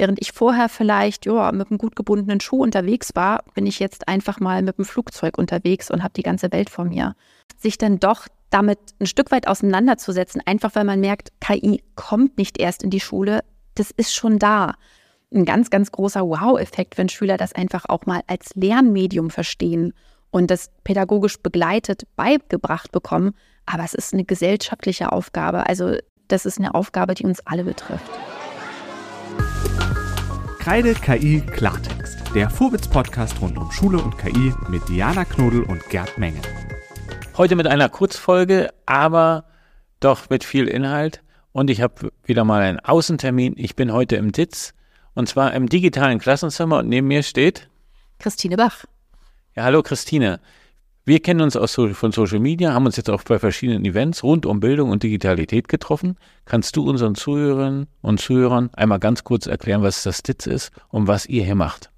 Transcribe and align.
Während 0.00 0.18
ich 0.18 0.32
vorher 0.32 0.70
vielleicht 0.70 1.26
ja, 1.26 1.52
mit 1.52 1.70
einem 1.70 1.76
gut 1.76 1.94
gebundenen 1.94 2.40
Schuh 2.40 2.62
unterwegs 2.62 3.10
war, 3.16 3.44
bin 3.52 3.66
ich 3.66 3.78
jetzt 3.80 4.08
einfach 4.08 4.40
mal 4.40 4.62
mit 4.62 4.78
dem 4.78 4.86
Flugzeug 4.86 5.36
unterwegs 5.36 5.90
und 5.90 6.02
habe 6.02 6.14
die 6.14 6.22
ganze 6.22 6.50
Welt 6.52 6.70
vor 6.70 6.86
mir. 6.86 7.14
Sich 7.58 7.76
dann 7.76 8.00
doch 8.00 8.26
damit 8.48 8.78
ein 8.98 9.04
Stück 9.04 9.30
weit 9.30 9.46
auseinanderzusetzen, 9.46 10.40
einfach 10.46 10.74
weil 10.74 10.84
man 10.84 11.00
merkt, 11.00 11.38
KI 11.42 11.84
kommt 11.96 12.38
nicht 12.38 12.58
erst 12.58 12.82
in 12.82 12.88
die 12.88 12.98
Schule, 12.98 13.40
das 13.74 13.90
ist 13.90 14.14
schon 14.14 14.38
da. 14.38 14.76
Ein 15.34 15.44
ganz, 15.44 15.68
ganz 15.68 15.92
großer 15.92 16.26
Wow-Effekt, 16.26 16.96
wenn 16.96 17.10
Schüler 17.10 17.36
das 17.36 17.52
einfach 17.52 17.84
auch 17.86 18.06
mal 18.06 18.22
als 18.26 18.54
Lernmedium 18.54 19.28
verstehen 19.28 19.92
und 20.30 20.50
das 20.50 20.70
pädagogisch 20.82 21.42
begleitet 21.42 22.04
beigebracht 22.16 22.90
bekommen. 22.90 23.34
Aber 23.66 23.84
es 23.84 23.92
ist 23.92 24.14
eine 24.14 24.24
gesellschaftliche 24.24 25.12
Aufgabe. 25.12 25.66
Also 25.66 25.98
das 26.28 26.46
ist 26.46 26.58
eine 26.58 26.74
Aufgabe, 26.74 27.12
die 27.12 27.26
uns 27.26 27.46
alle 27.46 27.64
betrifft. 27.64 28.10
Kreide 30.60 30.92
KI 30.92 31.40
Klartext, 31.40 32.18
der 32.34 32.50
Vorwitz-Podcast 32.50 33.40
rund 33.40 33.56
um 33.56 33.72
Schule 33.72 33.96
und 33.96 34.18
KI 34.18 34.52
mit 34.68 34.86
Diana 34.90 35.24
Knodel 35.24 35.62
und 35.62 35.82
Gerd 35.88 36.18
Menge. 36.18 36.42
Heute 37.38 37.56
mit 37.56 37.66
einer 37.66 37.88
Kurzfolge, 37.88 38.68
aber 38.84 39.46
doch 40.00 40.28
mit 40.28 40.44
viel 40.44 40.68
Inhalt. 40.68 41.22
Und 41.52 41.70
ich 41.70 41.80
habe 41.80 42.12
wieder 42.24 42.44
mal 42.44 42.60
einen 42.60 42.78
Außentermin. 42.78 43.54
Ich 43.56 43.74
bin 43.74 43.90
heute 43.90 44.16
im 44.16 44.32
DITZ 44.32 44.74
und 45.14 45.30
zwar 45.30 45.54
im 45.54 45.66
digitalen 45.66 46.18
Klassenzimmer 46.18 46.80
und 46.80 46.90
neben 46.90 47.08
mir 47.08 47.22
steht 47.22 47.70
Christine 48.18 48.58
Bach. 48.58 48.84
Ja, 49.56 49.64
hallo 49.64 49.82
Christine. 49.82 50.40
Wir 51.10 51.18
kennen 51.18 51.40
uns 51.40 51.56
aus, 51.56 51.74
von 51.74 52.12
Social 52.12 52.38
Media, 52.38 52.72
haben 52.72 52.86
uns 52.86 52.96
jetzt 52.96 53.10
auch 53.10 53.24
bei 53.24 53.40
verschiedenen 53.40 53.84
Events 53.84 54.22
rund 54.22 54.46
um 54.46 54.60
Bildung 54.60 54.90
und 54.90 55.02
Digitalität 55.02 55.66
getroffen. 55.66 56.16
Kannst 56.44 56.76
du 56.76 56.88
unseren 56.88 57.16
Zuhörerinnen 57.16 57.88
und 58.00 58.20
Zuhörern 58.20 58.70
einmal 58.74 59.00
ganz 59.00 59.24
kurz 59.24 59.48
erklären, 59.48 59.82
was 59.82 60.04
das 60.04 60.22
DITZ 60.22 60.46
ist 60.46 60.70
und 60.88 61.08
was 61.08 61.26
ihr 61.26 61.42
hier 61.42 61.56
macht? 61.56 61.90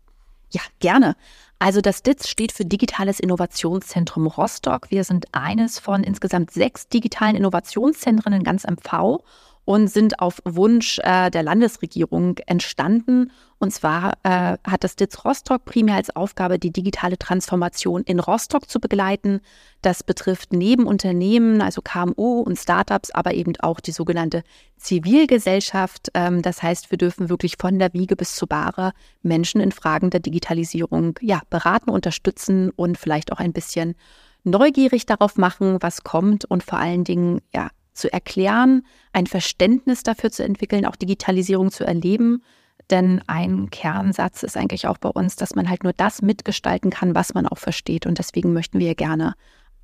Ja, 0.48 0.62
gerne. 0.80 1.14
Also 1.58 1.82
das 1.82 2.02
DITZ 2.02 2.26
steht 2.26 2.52
für 2.52 2.64
Digitales 2.64 3.20
Innovationszentrum 3.20 4.28
Rostock. 4.28 4.90
Wir 4.90 5.04
sind 5.04 5.26
eines 5.32 5.78
von 5.78 6.04
insgesamt 6.04 6.50
sechs 6.50 6.88
digitalen 6.88 7.36
Innovationszentren 7.36 8.32
in 8.32 8.44
ganz 8.44 8.64
MV 8.64 9.22
und 9.64 9.88
sind 9.88 10.18
auf 10.18 10.40
Wunsch 10.44 10.98
äh, 11.02 11.30
der 11.30 11.42
Landesregierung 11.42 12.38
entstanden. 12.46 13.30
Und 13.58 13.72
zwar 13.72 14.14
äh, 14.24 14.58
hat 14.64 14.82
das 14.82 14.96
DITZ 14.96 15.24
Rostock 15.24 15.64
primär 15.64 15.94
als 15.94 16.14
Aufgabe, 16.16 16.58
die 16.58 16.72
digitale 16.72 17.16
Transformation 17.16 18.02
in 18.02 18.18
Rostock 18.18 18.68
zu 18.68 18.80
begleiten. 18.80 19.40
Das 19.82 20.02
betrifft 20.02 20.52
neben 20.52 20.84
Unternehmen, 20.84 21.62
also 21.62 21.80
KMU 21.80 22.40
und 22.40 22.58
Startups, 22.58 23.12
aber 23.12 23.34
eben 23.34 23.52
auch 23.60 23.78
die 23.78 23.92
sogenannte 23.92 24.42
Zivilgesellschaft. 24.78 26.10
Ähm, 26.14 26.42
das 26.42 26.60
heißt, 26.60 26.90
wir 26.90 26.98
dürfen 26.98 27.28
wirklich 27.28 27.54
von 27.56 27.78
der 27.78 27.92
Wiege 27.92 28.16
bis 28.16 28.34
zur 28.34 28.48
Bahre 28.48 28.92
Menschen 29.22 29.60
in 29.60 29.70
Fragen 29.70 30.10
der 30.10 30.20
Digitalisierung 30.20 31.16
ja, 31.20 31.40
beraten, 31.48 31.90
unterstützen 31.90 32.70
und 32.70 32.98
vielleicht 32.98 33.30
auch 33.30 33.38
ein 33.38 33.52
bisschen 33.52 33.94
neugierig 34.42 35.06
darauf 35.06 35.36
machen, 35.36 35.76
was 35.80 36.02
kommt 36.02 36.44
und 36.44 36.64
vor 36.64 36.80
allen 36.80 37.04
Dingen 37.04 37.42
ja, 37.54 37.70
zu 37.92 38.12
erklären, 38.12 38.86
ein 39.12 39.26
Verständnis 39.26 40.02
dafür 40.02 40.30
zu 40.30 40.44
entwickeln, 40.44 40.86
auch 40.86 40.96
Digitalisierung 40.96 41.70
zu 41.70 41.84
erleben. 41.84 42.42
Denn 42.90 43.22
ein 43.26 43.70
Kernsatz 43.70 44.42
ist 44.42 44.56
eigentlich 44.56 44.86
auch 44.86 44.98
bei 44.98 45.08
uns, 45.08 45.36
dass 45.36 45.54
man 45.54 45.68
halt 45.68 45.84
nur 45.84 45.92
das 45.92 46.20
mitgestalten 46.22 46.90
kann, 46.90 47.14
was 47.14 47.34
man 47.34 47.46
auch 47.46 47.58
versteht. 47.58 48.06
Und 48.06 48.18
deswegen 48.18 48.52
möchten 48.52 48.78
wir 48.78 48.94
gerne 48.94 49.34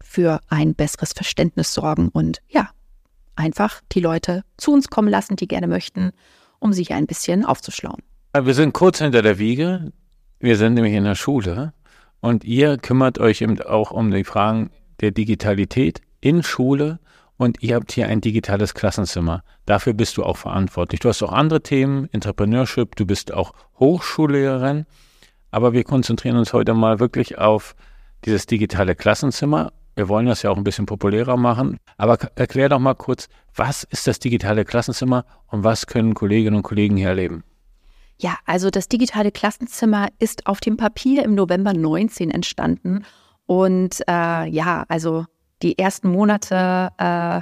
für 0.03 0.41
ein 0.49 0.75
besseres 0.75 1.13
Verständnis 1.13 1.75
sorgen 1.75 2.09
und 2.09 2.41
ja, 2.49 2.71
einfach 3.37 3.81
die 3.93 4.01
Leute 4.01 4.43
zu 4.57 4.73
uns 4.73 4.89
kommen 4.89 5.09
lassen, 5.09 5.37
die 5.37 5.49
gerne 5.49 5.67
möchten, 5.67 6.13
um 6.59 6.73
sich 6.73 6.93
ein 6.93 7.07
bisschen 7.07 7.45
aufzuschlauen. 7.45 8.03
Wir 8.41 8.55
sind 8.55 8.73
kurz 8.73 8.99
hinter 8.99 9.23
der 9.23 9.39
Wiege. 9.39 9.93
Wir 10.41 10.57
sind 10.57 10.75
nämlich 10.75 10.95
in 10.95 11.05
der 11.05 11.15
Schule 11.15 11.73
und 12.21 12.45
ihr 12.45 12.79
kümmert 12.79 13.19
euch 13.19 13.41
eben 13.41 13.61
auch 13.63 13.91
um 13.91 14.11
die 14.11 14.25
Fragen 14.25 14.71
der 15.01 15.11
Digitalität 15.13 16.01
in 16.21 16.43
Schule 16.43 16.99
und 17.39 17.63
ihr 17.63 17.77
habt 17.77 17.93
hier 17.93 18.09
ein 18.09 18.21
digitales 18.21 18.75
Klassenzimmer. 18.75 19.43
Dafür 19.65 19.95
bist 19.95 20.17
du 20.19 20.25
auch 20.25 20.37
verantwortlich. 20.37 21.01
Du 21.01 21.09
hast 21.09 21.23
auch 21.23 21.33
andere 21.33 21.63
Themen, 21.63 22.09
Entrepreneurship, 22.13 22.97
du 22.97 23.07
bist 23.07 23.33
auch 23.33 23.55
Hochschullehrerin, 23.79 24.85
aber 25.51 25.73
wir 25.73 25.85
konzentrieren 25.85 26.37
uns 26.37 26.53
heute 26.53 26.75
mal 26.75 27.01
wirklich 27.01 27.39
auf 27.39 27.75
dieses 28.27 28.47
digitale 28.47 28.95
Klassenzimmer. 28.95 29.73
Wir 29.95 30.09
wollen 30.09 30.27
das 30.27 30.43
ja 30.43 30.51
auch 30.51 30.57
ein 30.57 30.65
bisschen 30.65 30.87
populärer 30.87 31.37
machen, 31.37 31.79
aber 31.97 32.19
erklär 32.35 32.69
doch 32.69 32.79
mal 32.79 32.95
kurz, 32.95 33.29
was 33.55 33.85
ist 33.85 34.07
das 34.07 34.19
digitale 34.19 34.65
Klassenzimmer 34.65 35.25
und 35.47 35.65
was 35.65 35.87
können 35.87 36.15
Kolleginnen 36.15 36.57
und 36.57 36.63
Kollegen 36.63 36.97
hier 36.97 37.09
erleben? 37.09 37.45
Ja, 38.21 38.37
also 38.47 38.71
das 38.71 38.89
digitale 38.89 39.31
Klassenzimmer 39.31 40.09
ist 40.19 40.47
auf 40.47 40.59
dem 40.59 40.77
Papier 40.77 41.25
im 41.25 41.37
November 41.37 41.73
19 41.73 42.33
entstanden 42.33 43.05
und 43.47 44.03
äh, 44.09 44.49
ja, 44.49 44.85
also 44.89 45.25
die 45.63 45.79
ersten 45.79 46.11
Monate 46.11 46.91
äh, 46.99 47.41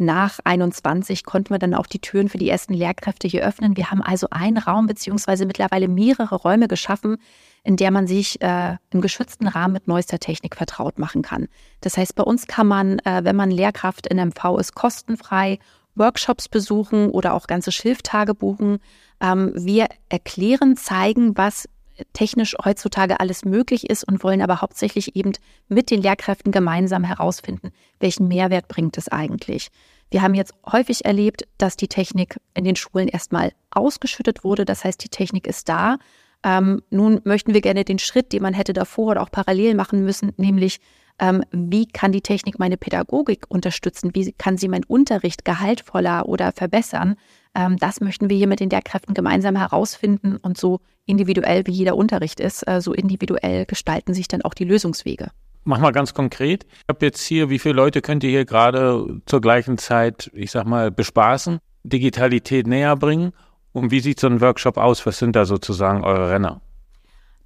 nach 0.00 0.38
21 0.44 1.24
konnten 1.24 1.50
wir 1.50 1.58
dann 1.58 1.74
auch 1.74 1.86
die 1.86 1.98
Türen 1.98 2.30
für 2.30 2.38
die 2.38 2.48
ersten 2.48 2.72
Lehrkräfte 2.72 3.28
hier 3.28 3.44
öffnen. 3.44 3.76
Wir 3.76 3.90
haben 3.90 4.02
also 4.02 4.28
einen 4.30 4.56
Raum 4.56 4.86
beziehungsweise 4.86 5.44
mittlerweile 5.44 5.88
mehrere 5.88 6.36
Räume 6.36 6.68
geschaffen, 6.68 7.18
in 7.64 7.76
der 7.76 7.90
man 7.90 8.06
sich 8.06 8.40
äh, 8.40 8.76
im 8.90 9.02
geschützten 9.02 9.46
Rahmen 9.46 9.74
mit 9.74 9.88
neuester 9.88 10.18
Technik 10.18 10.56
vertraut 10.56 10.98
machen 10.98 11.20
kann. 11.20 11.48
Das 11.82 11.98
heißt, 11.98 12.14
bei 12.14 12.22
uns 12.22 12.46
kann 12.46 12.66
man, 12.66 12.98
äh, 13.00 13.20
wenn 13.24 13.36
man 13.36 13.50
Lehrkraft 13.50 14.06
in 14.06 14.16
MV 14.16 14.58
ist, 14.58 14.74
kostenfrei 14.74 15.58
Workshops 15.94 16.48
besuchen 16.48 17.10
oder 17.10 17.34
auch 17.34 17.46
ganze 17.46 17.70
Schilftage 17.70 18.34
buchen. 18.34 18.78
Ähm, 19.20 19.52
wir 19.54 19.88
erklären, 20.08 20.78
zeigen, 20.78 21.36
was 21.36 21.68
technisch 22.12 22.56
heutzutage 22.64 23.20
alles 23.20 23.44
möglich 23.44 23.88
ist 23.88 24.04
und 24.04 24.22
wollen 24.22 24.42
aber 24.42 24.60
hauptsächlich 24.60 25.16
eben 25.16 25.32
mit 25.68 25.90
den 25.90 26.02
Lehrkräften 26.02 26.52
gemeinsam 26.52 27.04
herausfinden, 27.04 27.72
welchen 27.98 28.28
Mehrwert 28.28 28.68
bringt 28.68 28.98
es 28.98 29.08
eigentlich. 29.08 29.70
Wir 30.10 30.22
haben 30.22 30.34
jetzt 30.34 30.54
häufig 30.70 31.04
erlebt, 31.04 31.46
dass 31.58 31.76
die 31.76 31.88
Technik 31.88 32.36
in 32.54 32.64
den 32.64 32.76
Schulen 32.76 33.08
erstmal 33.08 33.52
ausgeschüttet 33.70 34.42
wurde. 34.42 34.64
Das 34.64 34.84
heißt, 34.84 35.02
die 35.04 35.08
Technik 35.08 35.46
ist 35.46 35.68
da. 35.68 35.98
Ähm, 36.42 36.82
nun 36.90 37.20
möchten 37.24 37.54
wir 37.54 37.60
gerne 37.60 37.84
den 37.84 37.98
Schritt, 37.98 38.32
den 38.32 38.42
man 38.42 38.54
hätte 38.54 38.72
davor 38.72 39.12
oder 39.12 39.22
auch 39.22 39.30
parallel 39.30 39.74
machen 39.74 40.04
müssen, 40.04 40.32
nämlich 40.36 40.80
ähm, 41.20 41.44
wie 41.52 41.86
kann 41.86 42.12
die 42.12 42.22
Technik 42.22 42.58
meine 42.58 42.76
Pädagogik 42.76 43.44
unterstützen? 43.48 44.10
Wie 44.14 44.32
kann 44.32 44.56
sie 44.56 44.68
meinen 44.68 44.84
Unterricht 44.84 45.44
gehaltvoller 45.44 46.26
oder 46.26 46.52
verbessern? 46.52 47.16
Ähm, 47.54 47.76
das 47.78 48.00
möchten 48.00 48.30
wir 48.30 48.36
hier 48.36 48.46
mit 48.46 48.60
den 48.60 48.70
Lehrkräften 48.70 49.14
gemeinsam 49.14 49.56
herausfinden 49.56 50.36
und 50.36 50.58
so 50.58 50.80
individuell 51.06 51.66
wie 51.66 51.72
jeder 51.72 51.96
Unterricht 51.96 52.40
ist, 52.40 52.66
äh, 52.66 52.80
so 52.80 52.92
individuell 52.92 53.66
gestalten 53.66 54.14
sich 54.14 54.28
dann 54.28 54.42
auch 54.42 54.54
die 54.54 54.64
Lösungswege. 54.64 55.28
Mach 55.64 55.78
mal 55.78 55.92
ganz 55.92 56.14
konkret. 56.14 56.64
Ich 56.64 56.84
habe 56.88 57.04
jetzt 57.04 57.20
hier, 57.20 57.50
wie 57.50 57.58
viele 57.58 57.74
Leute 57.74 58.00
könnt 58.00 58.24
ihr 58.24 58.30
hier 58.30 58.46
gerade 58.46 59.20
zur 59.26 59.40
gleichen 59.40 59.76
Zeit, 59.76 60.30
ich 60.32 60.50
sag 60.50 60.66
mal, 60.66 60.90
bespaßen, 60.90 61.58
Digitalität 61.82 62.66
näher 62.66 62.96
bringen? 62.96 63.32
Und 63.72 63.90
wie 63.90 64.00
sieht 64.00 64.20
so 64.20 64.26
ein 64.26 64.40
Workshop 64.40 64.78
aus? 64.78 65.04
Was 65.06 65.18
sind 65.18 65.36
da 65.36 65.44
sozusagen 65.44 66.02
eure 66.02 66.30
Renner? 66.30 66.60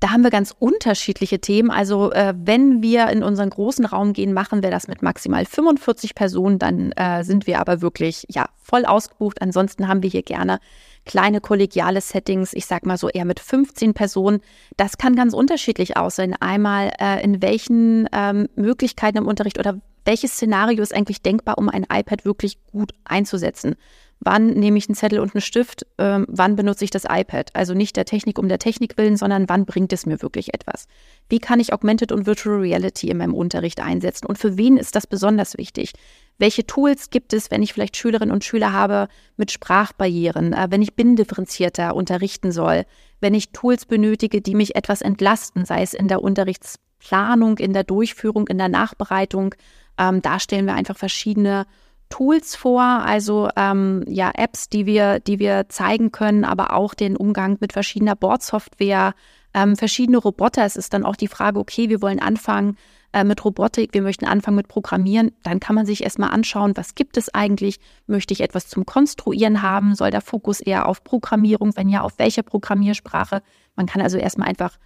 Da 0.00 0.10
haben 0.10 0.22
wir 0.22 0.30
ganz 0.30 0.54
unterschiedliche 0.58 1.40
Themen. 1.40 1.70
Also 1.70 2.12
äh, 2.12 2.34
wenn 2.36 2.82
wir 2.82 3.08
in 3.08 3.22
unseren 3.22 3.50
großen 3.50 3.86
Raum 3.86 4.12
gehen, 4.12 4.32
machen 4.34 4.62
wir 4.62 4.70
das 4.70 4.88
mit 4.88 5.02
maximal 5.02 5.46
45 5.46 6.14
Personen. 6.14 6.58
Dann 6.58 6.92
äh, 6.92 7.24
sind 7.24 7.46
wir 7.46 7.60
aber 7.60 7.80
wirklich 7.80 8.26
ja 8.28 8.46
voll 8.62 8.84
ausgebucht. 8.84 9.40
Ansonsten 9.40 9.88
haben 9.88 10.02
wir 10.02 10.10
hier 10.10 10.22
gerne 10.22 10.58
kleine 11.06 11.40
kollegiale 11.40 12.00
Settings. 12.00 12.52
Ich 12.52 12.66
sag 12.66 12.86
mal 12.86 12.98
so 12.98 13.08
eher 13.08 13.24
mit 13.24 13.40
15 13.40 13.94
Personen. 13.94 14.40
Das 14.76 14.98
kann 14.98 15.16
ganz 15.16 15.32
unterschiedlich 15.32 15.96
aussehen. 15.96 16.34
Einmal 16.38 16.92
äh, 17.00 17.22
in 17.22 17.40
welchen 17.40 18.08
ähm, 18.12 18.48
Möglichkeiten 18.56 19.18
im 19.18 19.26
Unterricht 19.26 19.58
oder 19.58 19.80
welches 20.04 20.32
Szenario 20.32 20.82
ist 20.82 20.94
eigentlich 20.94 21.22
denkbar, 21.22 21.58
um 21.58 21.68
ein 21.68 21.86
iPad 21.90 22.24
wirklich 22.24 22.58
gut 22.66 22.92
einzusetzen 23.04 23.76
wann 24.24 24.48
nehme 24.48 24.78
ich 24.78 24.88
einen 24.88 24.94
Zettel 24.94 25.20
und 25.20 25.34
einen 25.34 25.42
Stift, 25.42 25.86
ähm, 25.98 26.26
wann 26.28 26.56
benutze 26.56 26.84
ich 26.84 26.90
das 26.90 27.04
iPad. 27.08 27.50
Also 27.54 27.74
nicht 27.74 27.96
der 27.96 28.04
Technik 28.04 28.38
um 28.38 28.48
der 28.48 28.58
Technik 28.58 28.96
willen, 28.96 29.16
sondern 29.16 29.48
wann 29.48 29.66
bringt 29.66 29.92
es 29.92 30.06
mir 30.06 30.22
wirklich 30.22 30.54
etwas. 30.54 30.86
Wie 31.28 31.38
kann 31.38 31.60
ich 31.60 31.72
Augmented 31.72 32.10
und 32.10 32.26
Virtual 32.26 32.58
Reality 32.58 33.08
in 33.08 33.18
meinem 33.18 33.34
Unterricht 33.34 33.80
einsetzen 33.80 34.26
und 34.26 34.38
für 34.38 34.56
wen 34.56 34.76
ist 34.76 34.96
das 34.96 35.06
besonders 35.06 35.56
wichtig? 35.58 35.92
Welche 36.38 36.66
Tools 36.66 37.10
gibt 37.10 37.32
es, 37.32 37.50
wenn 37.50 37.62
ich 37.62 37.72
vielleicht 37.72 37.96
Schülerinnen 37.96 38.34
und 38.34 38.44
Schüler 38.44 38.72
habe 38.72 39.08
mit 39.36 39.52
Sprachbarrieren, 39.52 40.52
äh, 40.52 40.66
wenn 40.70 40.82
ich 40.82 40.94
binnendifferenzierter 40.94 41.94
unterrichten 41.94 42.50
soll, 42.50 42.84
wenn 43.20 43.34
ich 43.34 43.52
Tools 43.52 43.86
benötige, 43.86 44.40
die 44.40 44.54
mich 44.54 44.74
etwas 44.74 45.00
entlasten, 45.00 45.64
sei 45.64 45.82
es 45.82 45.94
in 45.94 46.08
der 46.08 46.22
Unterrichtsplanung, 46.22 47.58
in 47.58 47.72
der 47.72 47.84
Durchführung, 47.84 48.48
in 48.48 48.58
der 48.58 48.68
Nachbereitung. 48.68 49.54
Ähm, 49.98 50.22
da 50.22 50.40
stellen 50.40 50.66
wir 50.66 50.74
einfach 50.74 50.96
verschiedene 50.96 51.66
Tools 52.08 52.54
vor, 52.54 52.82
also 52.82 53.48
ähm, 53.56 54.04
ja 54.06 54.30
Apps, 54.34 54.68
die 54.68 54.86
wir, 54.86 55.20
die 55.20 55.38
wir 55.38 55.68
zeigen 55.68 56.12
können, 56.12 56.44
aber 56.44 56.72
auch 56.72 56.94
den 56.94 57.16
Umgang 57.16 57.56
mit 57.60 57.72
verschiedener 57.72 58.14
Bordsoftware, 58.14 59.14
ähm, 59.52 59.76
verschiedene 59.76 60.18
Roboter. 60.18 60.64
Es 60.64 60.76
ist 60.76 60.92
dann 60.92 61.04
auch 61.04 61.16
die 61.16 61.28
Frage, 61.28 61.58
okay, 61.58 61.88
wir 61.88 62.02
wollen 62.02 62.20
anfangen 62.20 62.76
äh, 63.12 63.24
mit 63.24 63.44
Robotik, 63.44 63.94
wir 63.94 64.02
möchten 64.02 64.26
anfangen 64.26 64.56
mit 64.56 64.68
Programmieren. 64.68 65.32
Dann 65.42 65.60
kann 65.60 65.74
man 65.74 65.86
sich 65.86 66.02
erstmal 66.02 66.30
anschauen, 66.30 66.76
was 66.76 66.94
gibt 66.94 67.16
es 67.16 67.32
eigentlich? 67.32 67.80
Möchte 68.06 68.34
ich 68.34 68.40
etwas 68.40 68.68
zum 68.68 68.84
Konstruieren 68.84 69.62
haben? 69.62 69.94
Soll 69.94 70.10
der 70.10 70.20
Fokus 70.20 70.60
eher 70.60 70.86
auf 70.86 71.04
Programmierung? 71.04 71.76
Wenn 71.76 71.88
ja, 71.88 72.02
auf 72.02 72.18
welche 72.18 72.42
Programmiersprache? 72.42 73.42
Man 73.76 73.86
kann 73.86 74.02
also 74.02 74.18
erstmal 74.18 74.48
einfach 74.48 74.76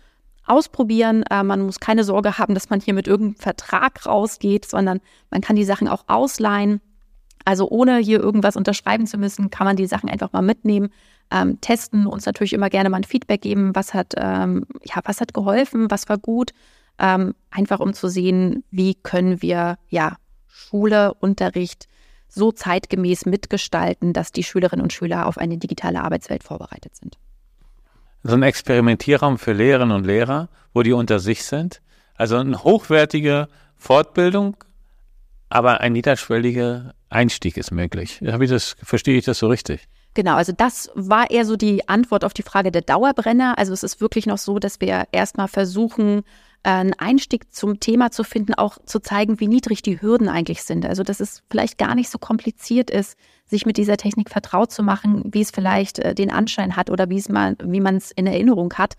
ausprobieren. 0.48 1.22
Äh, 1.30 1.42
man 1.42 1.62
muss 1.62 1.80
keine 1.80 2.04
Sorge 2.04 2.38
haben, 2.38 2.54
dass 2.54 2.70
man 2.70 2.80
hier 2.80 2.94
mit 2.94 3.06
irgendeinem 3.06 3.40
Vertrag 3.40 4.06
rausgeht, 4.06 4.66
sondern 4.66 5.00
man 5.30 5.40
kann 5.40 5.56
die 5.56 5.64
Sachen 5.64 5.88
auch 5.88 6.04
ausleihen. 6.06 6.80
Also 7.44 7.68
ohne 7.68 7.98
hier 7.98 8.20
irgendwas 8.20 8.56
unterschreiben 8.56 9.06
zu 9.06 9.18
müssen, 9.18 9.50
kann 9.50 9.66
man 9.66 9.76
die 9.76 9.86
Sachen 9.86 10.10
einfach 10.10 10.32
mal 10.32 10.42
mitnehmen, 10.42 10.90
ähm, 11.30 11.60
testen, 11.60 12.06
uns 12.06 12.26
natürlich 12.26 12.52
immer 12.52 12.70
gerne 12.70 12.90
mal 12.90 12.98
ein 12.98 13.04
Feedback 13.04 13.42
geben, 13.42 13.74
was 13.74 13.94
hat, 13.94 14.14
ähm, 14.16 14.66
ja, 14.84 15.00
was 15.04 15.20
hat 15.20 15.34
geholfen, 15.34 15.90
was 15.90 16.08
war 16.08 16.18
gut, 16.18 16.52
ähm, 16.98 17.34
einfach 17.50 17.80
um 17.80 17.94
zu 17.94 18.08
sehen, 18.08 18.64
wie 18.70 18.94
können 18.94 19.40
wir 19.40 19.78
ja 19.88 20.16
Schule, 20.46 21.14
Unterricht 21.14 21.88
so 22.28 22.52
zeitgemäß 22.52 23.24
mitgestalten, 23.26 24.12
dass 24.12 24.32
die 24.32 24.44
Schülerinnen 24.44 24.82
und 24.82 24.92
Schüler 24.92 25.26
auf 25.26 25.38
eine 25.38 25.58
digitale 25.58 26.02
Arbeitswelt 26.02 26.42
vorbereitet 26.42 26.96
sind 26.96 27.18
so 28.28 28.34
ein 28.34 28.42
Experimentierraum 28.42 29.38
für 29.38 29.52
Lehrerinnen 29.54 29.96
und 29.96 30.04
Lehrer, 30.04 30.48
wo 30.74 30.82
die 30.82 30.92
unter 30.92 31.18
sich 31.18 31.44
sind. 31.44 31.80
Also 32.14 32.36
eine 32.36 32.62
hochwertige 32.62 33.48
Fortbildung, 33.76 34.56
aber 35.48 35.80
ein 35.80 35.94
niederschwelliger 35.94 36.94
Einstieg 37.08 37.56
ist 37.56 37.70
möglich. 37.70 38.20
Habe 38.26 38.44
ich 38.44 38.50
das, 38.50 38.76
verstehe 38.82 39.16
ich 39.16 39.24
das 39.24 39.38
so 39.38 39.46
richtig? 39.48 39.88
Genau, 40.12 40.34
also 40.34 40.52
das 40.52 40.90
war 40.94 41.30
eher 41.30 41.46
so 41.46 41.56
die 41.56 41.88
Antwort 41.88 42.22
auf 42.22 42.34
die 42.34 42.42
Frage 42.42 42.70
der 42.70 42.82
Dauerbrenner. 42.82 43.56
Also 43.56 43.72
es 43.72 43.82
ist 43.82 44.00
wirklich 44.00 44.26
noch 44.26 44.38
so, 44.38 44.58
dass 44.58 44.80
wir 44.80 45.04
erstmal 45.10 45.48
versuchen, 45.48 46.22
einen 46.62 46.94
Einstieg 46.94 47.52
zum 47.52 47.80
Thema 47.80 48.10
zu 48.10 48.24
finden, 48.24 48.54
auch 48.54 48.78
zu 48.84 49.00
zeigen, 49.00 49.40
wie 49.40 49.48
niedrig 49.48 49.82
die 49.82 50.00
Hürden 50.00 50.28
eigentlich 50.28 50.62
sind. 50.62 50.84
Also 50.84 51.02
dass 51.02 51.20
es 51.20 51.42
vielleicht 51.50 51.78
gar 51.78 51.94
nicht 51.94 52.10
so 52.10 52.18
kompliziert 52.18 52.90
ist, 52.90 53.16
sich 53.46 53.64
mit 53.64 53.76
dieser 53.76 53.96
Technik 53.96 54.30
vertraut 54.30 54.70
zu 54.70 54.82
machen, 54.82 55.22
wie 55.32 55.40
es 55.40 55.50
vielleicht 55.50 55.98
äh, 55.98 56.14
den 56.14 56.30
Anschein 56.30 56.76
hat 56.76 56.90
oder 56.90 57.08
wie 57.08 57.18
es 57.18 57.28
mal, 57.28 57.56
wie 57.62 57.80
man 57.80 57.96
es 57.96 58.10
in 58.10 58.26
Erinnerung 58.26 58.74
hat. 58.74 58.94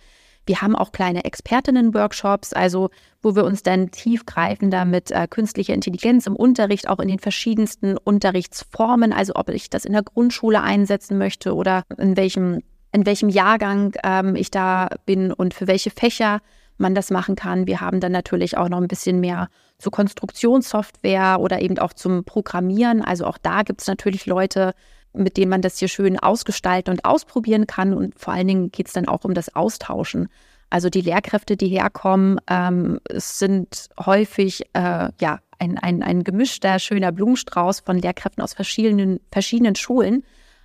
Wir 0.46 0.62
haben 0.62 0.76
auch 0.76 0.92
kleine 0.92 1.26
Expertinnen-Workshops, 1.26 2.54
also 2.54 2.90
wo 3.22 3.36
wir 3.36 3.44
uns 3.44 3.62
dann 3.62 3.92
tiefgreifender 3.92 4.84
mit 4.84 5.12
äh, 5.12 5.28
künstlicher 5.30 5.76
Intelligenz 5.76 6.26
im 6.26 6.36
Unterricht, 6.36 6.90
auch 6.90 7.00
in 7.00 7.08
den 7.08 7.20
verschiedensten 7.20 7.98
Unterrichtsformen, 7.98 9.14
also 9.14 9.34
ob 9.36 9.50
ich 9.50 9.70
das 9.70 9.86
in 9.86 9.94
der 9.94 10.02
Grundschule 10.02 10.64
einsetzen 10.64 11.20
möchte 11.20 11.54
oder 11.54 11.84
in 12.00 12.18
welchem, 12.18 12.64
in 12.92 13.06
welchem 13.06 13.30
Jahrgang 13.30 13.94
ähm, 14.04 14.36
ich 14.36 14.50
da 14.50 14.90
bin 15.06 15.32
und 15.32 15.54
für 15.54 15.68
welche 15.68 15.92
Fächer 15.92 16.40
man 16.80 16.96
das 16.96 17.12
machen 17.12 17.36
kann. 17.36 17.68
Wir 17.68 17.82
haben 17.82 18.00
dann 18.00 18.12
natürlich 18.12 18.58
auch 18.58 18.70
noch 18.70 18.82
ein 18.82 18.88
bisschen 18.88 19.20
mehr 19.20 19.50
zur 19.78 19.92
Konstruktionssoftware 19.92 21.40
oder 21.40 21.62
eben 21.62 21.78
auch 21.80 21.94
zum 21.94 22.24
Programmieren. 22.24 23.02
Also 23.02 23.26
auch 23.26 23.38
da 23.38 23.64
gibt 23.64 23.82
es 23.82 23.88
natürlich 23.88 24.26
Leute, 24.26 24.74
mit 25.14 25.38
denen 25.38 25.50
man 25.50 25.62
das 25.62 25.80
hier 25.80 25.88
schön 25.88 26.20
ausgestalten 26.20 26.92
und 26.92 27.06
ausprobieren 27.06 27.68
kann. 27.68 27.94
Und 27.94 28.20
vor 28.20 28.34
allen 28.34 28.48
Dingen 28.48 28.72
geht 28.72 28.88
es 28.88 28.94
dann 28.94 29.08
auch 29.08 29.24
um 29.24 29.34
das 29.34 29.56
Austauschen. 29.56 30.30
Also 30.70 30.90
die 30.90 31.02
Lehrkräfte, 31.02 31.58
die 31.58 31.68
herkommen, 31.68 32.40
ähm, 32.50 33.00
sind 33.12 33.90
häufig 34.00 34.64
äh, 34.74 35.10
ja 35.20 35.40
ein, 35.58 35.78
ein, 35.78 36.04
ein 36.04 36.24
gemischter, 36.24 36.80
schöner 36.80 37.12
Blumenstrauß 37.12 37.82
von 37.82 37.98
Lehrkräften 37.98 38.44
aus 38.44 38.54
verschiedenen, 38.54 39.20
verschiedenen 39.32 39.76
Schulen, 39.76 40.24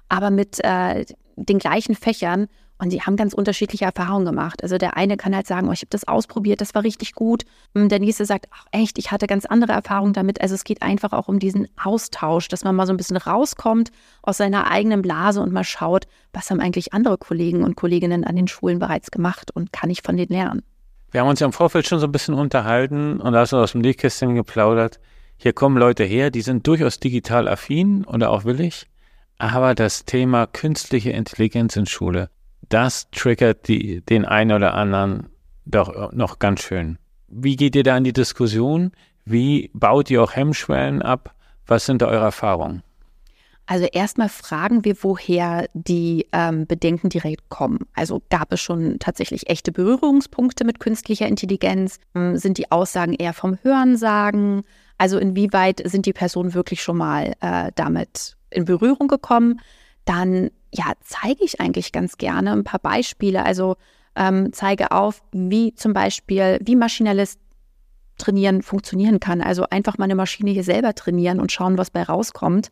aber 0.09 0.31
mit 0.31 0.63
äh, 0.63 1.05
den 1.37 1.59
gleichen 1.59 1.95
Fächern 1.95 2.47
und 2.85 2.91
sie 2.91 3.01
haben 3.01 3.17
ganz 3.17 3.33
unterschiedliche 3.33 3.87
Erfahrungen 3.87 4.27
gemacht. 4.27 4.63
Also 4.63 4.79
der 4.79 4.97
eine 4.97 5.17
kann 5.17 5.35
halt 5.35 5.47
sagen, 5.47 5.69
oh, 5.69 5.73
ich 5.73 5.81
habe 5.81 5.91
das 5.91 6.07
ausprobiert, 6.07 6.61
das 6.61 6.75
war 6.75 6.85
richtig 6.85 7.15
gut. 7.15 7.45
Und 7.73 7.91
der 7.91 7.99
nächste 7.99 8.27
sagt, 8.27 8.47
ach 8.51 8.67
echt, 8.73 8.99
ich 8.99 9.11
hatte 9.11 9.27
ganz 9.27 9.47
andere 9.47 9.73
Erfahrungen 9.73 10.13
damit. 10.13 10.41
Also 10.41 10.55
es 10.55 10.65
geht 10.65 10.83
einfach 10.83 11.13
auch 11.13 11.29
um 11.29 11.39
diesen 11.39 11.67
Austausch, 11.83 12.49
dass 12.49 12.63
man 12.63 12.77
mal 12.77 12.87
so 12.87 12.93
ein 12.93 12.99
bisschen 12.99 13.17
rauskommt 13.17 13.91
aus 14.23 14.37
seiner 14.37 14.71
eigenen 14.71 15.03
Blase 15.03 15.41
und 15.41 15.53
mal 15.53 15.65
schaut, 15.65 16.07
was 16.33 16.51
haben 16.51 16.61
eigentlich 16.61 16.93
andere 16.93 17.17
Kollegen 17.19 17.65
und 17.65 17.75
Kolleginnen 17.75 18.25
an 18.25 18.37
den 18.37 18.49
Schulen 18.49 18.79
bereits 18.79 19.11
gemacht 19.11 19.51
und 19.51 19.73
kann 19.73 19.91
ich 19.91 20.03
von 20.03 20.17
denen 20.17 20.33
lernen. 20.33 20.63
Wir 21.11 21.21
haben 21.21 21.29
uns 21.29 21.41
ja 21.41 21.47
im 21.47 21.53
Vorfeld 21.53 21.87
schon 21.87 22.01
so 22.01 22.07
ein 22.07 22.13
bisschen 22.13 22.35
unterhalten 22.35 23.21
und 23.21 23.33
da 23.33 23.41
hast 23.41 23.53
du 23.53 23.57
aus 23.57 23.73
dem 23.73 23.81
Nähkästchen 23.81 24.35
geplaudert. 24.35 25.01
Hier 25.37 25.53
kommen 25.53 25.79
Leute 25.79 26.05
her, 26.05 26.31
die 26.31 26.43
sind 26.43 26.67
durchaus 26.67 27.01
digital 27.01 27.49
affin 27.49 28.05
oder 28.05 28.31
auch 28.31 28.45
willig, 28.45 28.87
aber 29.39 29.75
das 29.75 30.05
Thema 30.05 30.47
künstliche 30.47 31.11
Intelligenz 31.11 31.77
in 31.77 31.87
Schule, 31.87 32.31
das 32.69 33.11
triggert 33.11 33.69
die, 33.69 34.01
den 34.03 34.25
einen 34.25 34.53
oder 34.53 34.75
anderen 34.75 35.29
doch 35.65 36.13
noch 36.13 36.39
ganz 36.39 36.63
schön. 36.63 36.99
Wie 37.29 37.57
geht 37.57 37.75
ihr 37.75 37.83
da 37.83 37.97
in 37.97 38.05
die 38.05 38.13
Diskussion? 38.13 38.93
Wie 39.25 39.71
baut 39.73 40.11
ihr 40.11 40.23
auch 40.23 40.37
Hemmschwellen 40.37 41.03
ab? 41.03 41.35
Was 41.67 41.87
sind 41.87 42.03
da 42.03 42.07
eure 42.07 42.25
Erfahrungen? 42.25 42.83
Also 43.67 43.87
erstmal 43.87 44.29
fragen 44.29 44.85
wir, 44.85 44.95
woher 45.01 45.67
die 45.73 46.27
ähm, 46.33 46.67
Bedenken 46.67 47.09
direkt 47.09 47.49
kommen. 47.49 47.87
Also 47.95 48.21
gab 48.29 48.53
es 48.53 48.61
schon 48.61 48.99
tatsächlich 48.99 49.49
echte 49.49 49.73
Berührungspunkte 49.73 50.65
mit 50.65 50.81
künstlicher 50.81 51.27
Intelligenz? 51.27 51.99
Ähm, 52.15 52.37
sind 52.37 52.59
die 52.59 52.71
Aussagen 52.71 53.15
eher 53.15 53.33
vom 53.33 53.59
Hörensagen? 53.63 54.65
Also 54.99 55.19
inwieweit 55.19 55.81
sind 55.87 56.05
die 56.05 56.13
Personen 56.13 56.53
wirklich 56.53 56.83
schon 56.83 56.99
mal 56.99 57.33
äh, 57.41 57.73
damit 57.75 58.37
in 58.51 58.67
Berührung 58.67 59.09
gekommen? 59.09 59.61
Dann 60.05 60.51
ja, 60.75 60.93
zeige 61.01 61.45
ich 61.45 61.61
eigentlich 61.61 61.93
ganz 61.93 62.19
gerne 62.19 62.53
ein 62.53 62.65
paar 62.65 62.81
Beispiele. 62.81 63.45
Also 63.45 63.77
ähm, 64.17 64.53
zeige 64.53 64.91
auf, 64.91 65.23
wie 65.33 65.75
zum 65.75 65.93
Beispiel, 65.93 66.59
wie 66.63 66.77
maschinelles 66.77 67.39
Trainieren 68.19 68.63
funktionieren 68.63 69.19
kann. 69.19 69.41
Also 69.41 69.67
einfach 69.71 69.99
mal 69.99 70.05
eine 70.05 70.15
Maschine 70.15 70.51
hier 70.51 70.63
selber 70.63 70.95
trainieren 70.95 71.41
und 71.41 71.51
schauen, 71.51 71.79
was 71.79 71.91
bei 71.91 72.03
rauskommt. 72.03 72.69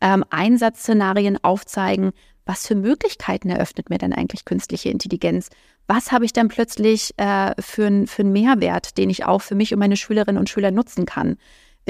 Ähm, 0.00 0.24
Einsatzszenarien 0.30 1.42
aufzeigen, 1.44 2.12
was 2.44 2.66
für 2.66 2.74
Möglichkeiten 2.74 3.50
eröffnet 3.50 3.90
mir 3.90 3.98
denn 3.98 4.12
eigentlich 4.12 4.44
künstliche 4.44 4.88
Intelligenz? 4.88 5.48
Was 5.86 6.10
habe 6.10 6.24
ich 6.24 6.32
dann 6.32 6.48
plötzlich 6.48 7.12
äh, 7.18 7.52
für, 7.60 8.06
für 8.06 8.22
einen 8.22 8.32
Mehrwert, 8.32 8.98
den 8.98 9.10
ich 9.10 9.24
auch 9.26 9.42
für 9.42 9.54
mich 9.54 9.72
und 9.72 9.78
meine 9.78 9.96
Schülerinnen 9.96 10.38
und 10.38 10.48
Schüler 10.48 10.70
nutzen 10.70 11.04
kann? 11.04 11.36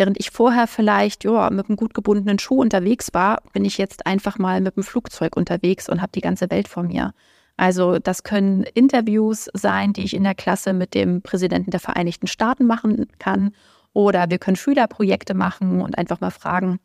Während 0.00 0.19
ich 0.19 0.31
vorher 0.31 0.67
vielleicht 0.67 1.25
ja, 1.25 1.50
mit 1.50 1.69
einem 1.69 1.76
gut 1.76 1.93
gebundenen 1.93 2.38
Schuh 2.38 2.62
unterwegs 2.62 3.12
war, 3.12 3.43
bin 3.52 3.67
ich 3.67 3.76
jetzt 3.76 4.06
einfach 4.06 4.38
mal 4.38 4.62
mit 4.62 4.75
einem 4.75 4.82
Flugzeug 4.82 5.37
unterwegs 5.37 5.91
und 5.91 6.00
habe 6.00 6.12
die 6.14 6.23
ganze 6.23 6.50
Welt 6.50 6.69
vor 6.69 6.85
mir. 6.85 7.12
Also 7.58 7.99
das 7.99 8.23
können 8.23 8.62
Interviews 8.62 9.50
sein, 9.52 9.93
die 9.93 10.05
ich 10.05 10.14
in 10.14 10.25
der 10.25 10.35
Klasse 10.35 10.73
mit 10.73 10.94
dem 10.94 11.20
Präsidenten 11.20 11.70
der 11.70 11.81
Vereinigten 11.81 12.29
Staaten 12.29 12.67
machen 12.67 13.08
kann. 13.19 13.52
Oder 13.93 14.31
wir 14.31 14.38
können 14.38 14.56
Schülerprojekte 14.56 15.35
machen 15.35 15.82
und 15.82 15.99
einfach 15.99 16.23
mal 16.23 16.31
fragen, 16.31 16.81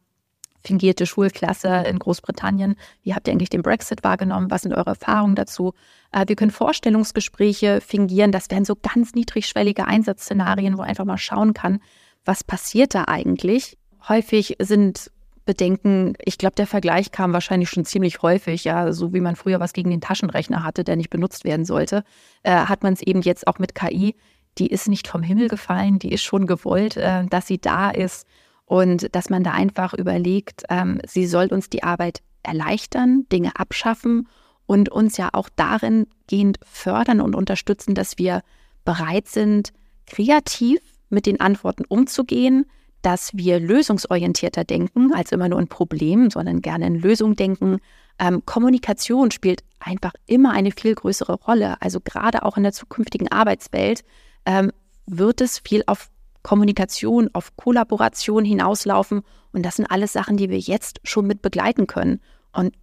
fingierte 0.65 1.06
Schulklasse 1.06 1.85
in 1.88 2.00
Großbritannien. 2.00 2.75
Wie 3.01 3.13
habt 3.13 3.29
ihr 3.29 3.31
eigentlich 3.31 3.50
den 3.50 3.62
Brexit 3.62 4.03
wahrgenommen? 4.03 4.51
Was 4.51 4.63
sind 4.63 4.73
eure 4.73 4.89
Erfahrungen 4.89 5.35
dazu? 5.35 5.73
Äh, 6.12 6.25
wir 6.27 6.35
können 6.35 6.51
Vorstellungsgespräche 6.51 7.79
fingieren. 7.79 8.34
Das 8.34 8.51
wären 8.51 8.65
so 8.65 8.75
ganz 8.75 9.13
niedrigschwellige 9.13 9.86
Einsatzszenarien, 9.86 10.77
wo 10.77 10.81
einfach 10.81 11.05
mal 11.05 11.17
schauen 11.17 11.53
kann, 11.53 11.79
was 12.25 12.44
passiert 12.44 12.96
da 12.96 13.05
eigentlich? 13.08 13.77
Häufig 14.08 14.58
sind 14.60 15.12
Bedenken, 15.46 16.13
ich 16.24 16.39
glaube, 16.39 16.55
der 16.55 16.65
Vergleich 16.65 17.12
kam 17.12 17.32
wahrscheinlich 17.32 17.70
schon 17.70 17.86
ziemlich 17.86 18.22
häufig, 18.24 18.63
ja, 18.63 18.91
so 18.91 19.13
wie 19.13 19.22
man 19.22 19.36
früher 19.36 19.60
was 19.60 19.74
gegen 19.74 19.91
den 19.91 20.01
Taschenrechner 20.01 20.63
hatte, 20.63 20.84
der 20.84 20.96
nicht 20.96 21.12
benutzt 21.12 21.46
werden 21.46 21.65
sollte, 21.65 22.03
äh, 22.44 22.51
hat 22.51 22.82
man 22.82 22.94
es 22.94 23.01
eben 23.01 23.22
jetzt 23.22 23.48
auch 23.48 23.60
mit 23.60 23.75
KI. 23.75 24.15
Die 24.58 24.67
ist 24.67 24.88
nicht 24.88 25.08
vom 25.08 25.22
Himmel 25.22 25.48
gefallen, 25.48 26.00
die 26.00 26.12
ist 26.12 26.24
schon 26.24 26.48
gewollt, 26.48 26.98
äh, 26.98 27.25
dass 27.27 27.46
sie 27.46 27.60
da 27.60 27.91
ist 27.91 28.25
und 28.65 29.13
dass 29.15 29.29
man 29.29 29.44
da 29.44 29.51
einfach 29.51 29.94
überlegt, 29.94 30.63
ähm, 30.70 31.00
sie 31.05 31.27
soll 31.27 31.48
uns 31.48 31.70
die 31.70 31.84
Arbeit 31.84 32.22
erleichtern, 32.41 33.27
Dinge 33.32 33.51
abschaffen 33.55 34.27
und 34.65 34.89
uns 34.89 35.17
ja 35.17 35.29
auch 35.34 35.50
darin 35.55 36.08
gehend 36.27 36.58
fördern 36.63 37.22
und 37.22 37.36
unterstützen, 37.36 37.94
dass 37.94 38.17
wir 38.17 38.41
bereit 38.84 39.27
sind, 39.27 39.74
kreativ 40.08 40.79
mit 41.09 41.25
den 41.25 41.39
Antworten 41.39 41.85
umzugehen, 41.88 42.65
dass 43.01 43.35
wir 43.35 43.59
lösungsorientierter 43.59 44.63
denken, 44.63 45.13
als 45.13 45.31
immer 45.31 45.47
nur 45.47 45.59
ein 45.59 45.67
Problem, 45.67 46.31
sondern 46.31 46.62
gerne 46.62 46.88
in 46.88 46.95
Lösung 46.95 47.35
denken. 47.35 47.77
Ähm, 48.17 48.43
Kommunikation 48.45 49.29
spielt 49.29 49.63
einfach 49.79 50.13
immer 50.25 50.51
eine 50.51 50.71
viel 50.71 50.95
größere 50.95 51.33
Rolle. 51.33 51.79
Also 51.81 52.00
gerade 52.00 52.43
auch 52.43 52.57
in 52.57 52.63
der 52.63 52.71
zukünftigen 52.71 53.31
Arbeitswelt 53.31 54.03
ähm, 54.45 54.71
wird 55.05 55.41
es 55.41 55.59
viel 55.59 55.83
auf 55.85 56.09
Kommunikation, 56.41 57.29
auf 57.33 57.55
Kollaboration 57.57 58.43
hinauslaufen. 58.43 59.21
Und 59.51 59.63
das 59.63 59.75
sind 59.75 59.85
alles 59.85 60.13
Sachen, 60.13 60.38
die 60.38 60.50
wir 60.50 60.59
jetzt 60.59 61.00
schon 61.03 61.27
mit 61.27 61.41
begleiten 61.41 61.85
können. 61.88 62.21
Und 62.53 62.74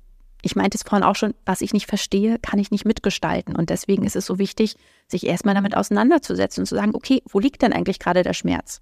ich 0.43 0.57
meinte 0.57 0.77
es 0.77 0.83
vorhin 0.83 1.05
auch 1.05 1.15
schon, 1.15 1.35
was 1.47 1.61
ich 1.61 1.73
nicht 1.73 1.87
verstehe, 1.87 2.39
kann 2.41 2.59
ich 2.59 2.73
nicht 2.73 2.85
mitgestalten. 2.85 3.55
Und 3.55 3.71
deswegen 3.71 4.05
ist 4.05 4.17
es 4.17 4.27
so 4.27 4.39
wichtig, 4.39 4.75
sich 5.07 5.27
erstmal 5.27 5.55
damit 5.55 5.77
auseinanderzusetzen 5.77 6.63
und 6.63 6.67
zu 6.67 6.75
sagen, 6.75 6.95
okay, 6.95 7.23
wo 7.31 7.39
liegt 7.39 7.63
denn 7.63 7.73
eigentlich 7.73 8.01
gerade 8.01 8.23
der 8.23 8.35
Schmerz? 8.35 8.81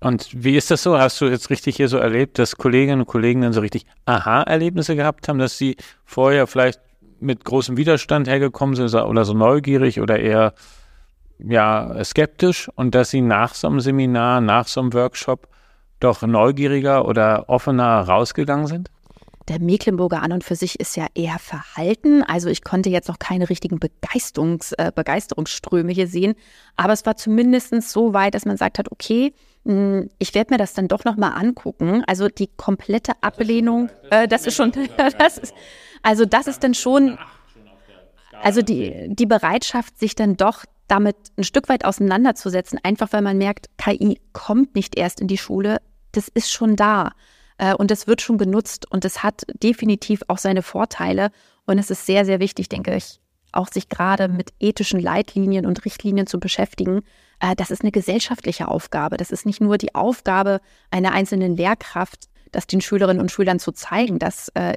Und 0.00 0.28
wie 0.32 0.56
ist 0.56 0.70
das 0.70 0.82
so? 0.82 0.98
Hast 0.98 1.20
du 1.20 1.26
jetzt 1.26 1.50
richtig 1.50 1.76
hier 1.76 1.88
so 1.88 1.98
erlebt, 1.98 2.38
dass 2.38 2.56
Kolleginnen 2.56 3.00
und 3.00 3.06
Kollegen 3.06 3.42
dann 3.42 3.52
so 3.52 3.60
richtig 3.60 3.86
Aha-Erlebnisse 4.06 4.96
gehabt 4.96 5.28
haben, 5.28 5.38
dass 5.38 5.58
sie 5.58 5.76
vorher 6.04 6.46
vielleicht 6.46 6.80
mit 7.20 7.44
großem 7.44 7.76
Widerstand 7.76 8.28
hergekommen 8.28 8.74
sind 8.74 8.94
oder 8.94 9.24
so 9.24 9.34
neugierig 9.34 10.00
oder 10.00 10.18
eher 10.18 10.54
ja, 11.38 12.02
skeptisch 12.04 12.70
und 12.74 12.94
dass 12.94 13.10
sie 13.10 13.20
nach 13.20 13.54
so 13.54 13.68
einem 13.68 13.80
Seminar, 13.80 14.40
nach 14.40 14.66
so 14.66 14.80
einem 14.80 14.92
Workshop 14.94 15.48
doch 16.00 16.22
neugieriger 16.22 17.06
oder 17.06 17.48
offener 17.48 18.00
rausgegangen 18.00 18.66
sind? 18.66 18.90
Der 19.48 19.60
Mecklenburger 19.60 20.22
an 20.22 20.32
und 20.32 20.42
für 20.42 20.56
sich 20.56 20.80
ist 20.80 20.96
ja 20.96 21.06
eher 21.14 21.38
verhalten. 21.38 22.24
Also 22.24 22.48
ich 22.48 22.64
konnte 22.64 22.90
jetzt 22.90 23.08
noch 23.08 23.20
keine 23.20 23.48
richtigen 23.48 23.78
Begeisterungs, 23.78 24.72
äh, 24.72 24.90
Begeisterungsströme 24.94 25.92
hier 25.92 26.08
sehen. 26.08 26.34
Aber 26.76 26.92
es 26.92 27.06
war 27.06 27.16
zumindest 27.16 27.72
so 27.82 28.12
weit, 28.12 28.34
dass 28.34 28.44
man 28.44 28.56
sagt 28.56 28.78
hat, 28.78 28.90
okay, 28.90 29.32
mh, 29.64 29.72
hm, 29.72 30.10
ich 30.18 30.34
werde 30.34 30.54
mir 30.54 30.58
das 30.58 30.74
dann 30.74 30.88
doch 30.88 31.04
nochmal 31.04 31.32
angucken. 31.36 32.02
Also 32.06 32.28
die 32.28 32.48
komplette 32.56 33.12
Ablehnung, 33.20 33.90
äh, 34.10 34.26
das 34.26 34.46
ist 34.46 34.56
schon, 34.56 34.72
das 35.18 35.38
ist, 35.38 35.54
also 36.02 36.24
das 36.24 36.48
ist 36.48 36.64
dann 36.64 36.74
schon, 36.74 37.16
also 38.42 38.62
die, 38.62 39.08
die 39.10 39.26
Bereitschaft, 39.26 39.98
sich 39.98 40.14
dann 40.14 40.36
doch 40.36 40.64
damit 40.88 41.16
ein 41.36 41.44
Stück 41.44 41.68
weit 41.68 41.84
auseinanderzusetzen, 41.84 42.78
einfach 42.82 43.12
weil 43.12 43.22
man 43.22 43.38
merkt, 43.38 43.68
KI 43.78 44.20
kommt 44.32 44.74
nicht 44.74 44.96
erst 44.96 45.20
in 45.20 45.28
die 45.28 45.38
Schule, 45.38 45.78
das 46.12 46.28
ist 46.28 46.50
schon 46.50 46.76
da 46.76 47.12
und 47.78 47.90
das 47.90 48.06
wird 48.06 48.20
schon 48.20 48.38
genutzt 48.38 48.90
und 48.90 49.04
es 49.04 49.22
hat 49.22 49.44
definitiv 49.62 50.22
auch 50.28 50.38
seine 50.38 50.62
Vorteile 50.62 51.30
und 51.66 51.78
es 51.78 51.90
ist 51.90 52.06
sehr, 52.06 52.24
sehr 52.24 52.40
wichtig, 52.40 52.68
denke 52.68 52.94
ich, 52.94 53.20
auch 53.52 53.68
sich 53.68 53.88
gerade 53.88 54.28
mit 54.28 54.52
ethischen 54.60 55.00
Leitlinien 55.00 55.66
und 55.66 55.84
Richtlinien 55.84 56.26
zu 56.26 56.38
beschäftigen. 56.38 57.02
Äh, 57.40 57.56
das 57.56 57.70
ist 57.70 57.82
eine 57.82 57.92
gesellschaftliche 57.92 58.68
Aufgabe. 58.68 59.16
Das 59.16 59.30
ist 59.30 59.46
nicht 59.46 59.60
nur 59.60 59.78
die 59.78 59.94
Aufgabe 59.94 60.60
einer 60.90 61.12
einzelnen 61.12 61.56
Lehrkraft, 61.56 62.28
das 62.52 62.66
den 62.66 62.80
Schülerinnen 62.80 63.20
und 63.20 63.30
Schülern 63.30 63.58
zu 63.58 63.72
zeigen. 63.72 64.18
Das 64.18 64.48
äh, 64.54 64.74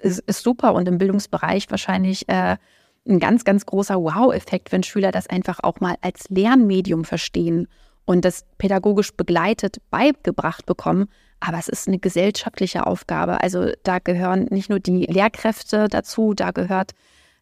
ist, 0.00 0.20
ist 0.20 0.42
super 0.42 0.72
und 0.74 0.88
im 0.88 0.98
Bildungsbereich 0.98 1.70
wahrscheinlich 1.70 2.26
ein 2.28 3.18
ganz, 3.18 3.44
ganz 3.44 3.66
großer 3.66 3.96
Wow-Effekt, 3.96 4.72
wenn 4.72 4.82
Schüler 4.82 5.12
das 5.12 5.26
einfach 5.26 5.60
auch 5.62 5.80
mal 5.80 5.96
als 6.00 6.24
Lernmedium 6.30 7.04
verstehen 7.04 7.68
und 8.10 8.24
das 8.24 8.44
pädagogisch 8.58 9.12
begleitet 9.12 9.76
beigebracht 9.92 10.66
bekommen. 10.66 11.06
Aber 11.38 11.58
es 11.58 11.68
ist 11.68 11.86
eine 11.86 12.00
gesellschaftliche 12.00 12.84
Aufgabe. 12.84 13.40
Also 13.40 13.70
da 13.84 14.00
gehören 14.00 14.48
nicht 14.50 14.68
nur 14.68 14.80
die 14.80 15.06
Lehrkräfte 15.06 15.86
dazu, 15.88 16.34
da 16.34 16.50
gehört 16.50 16.90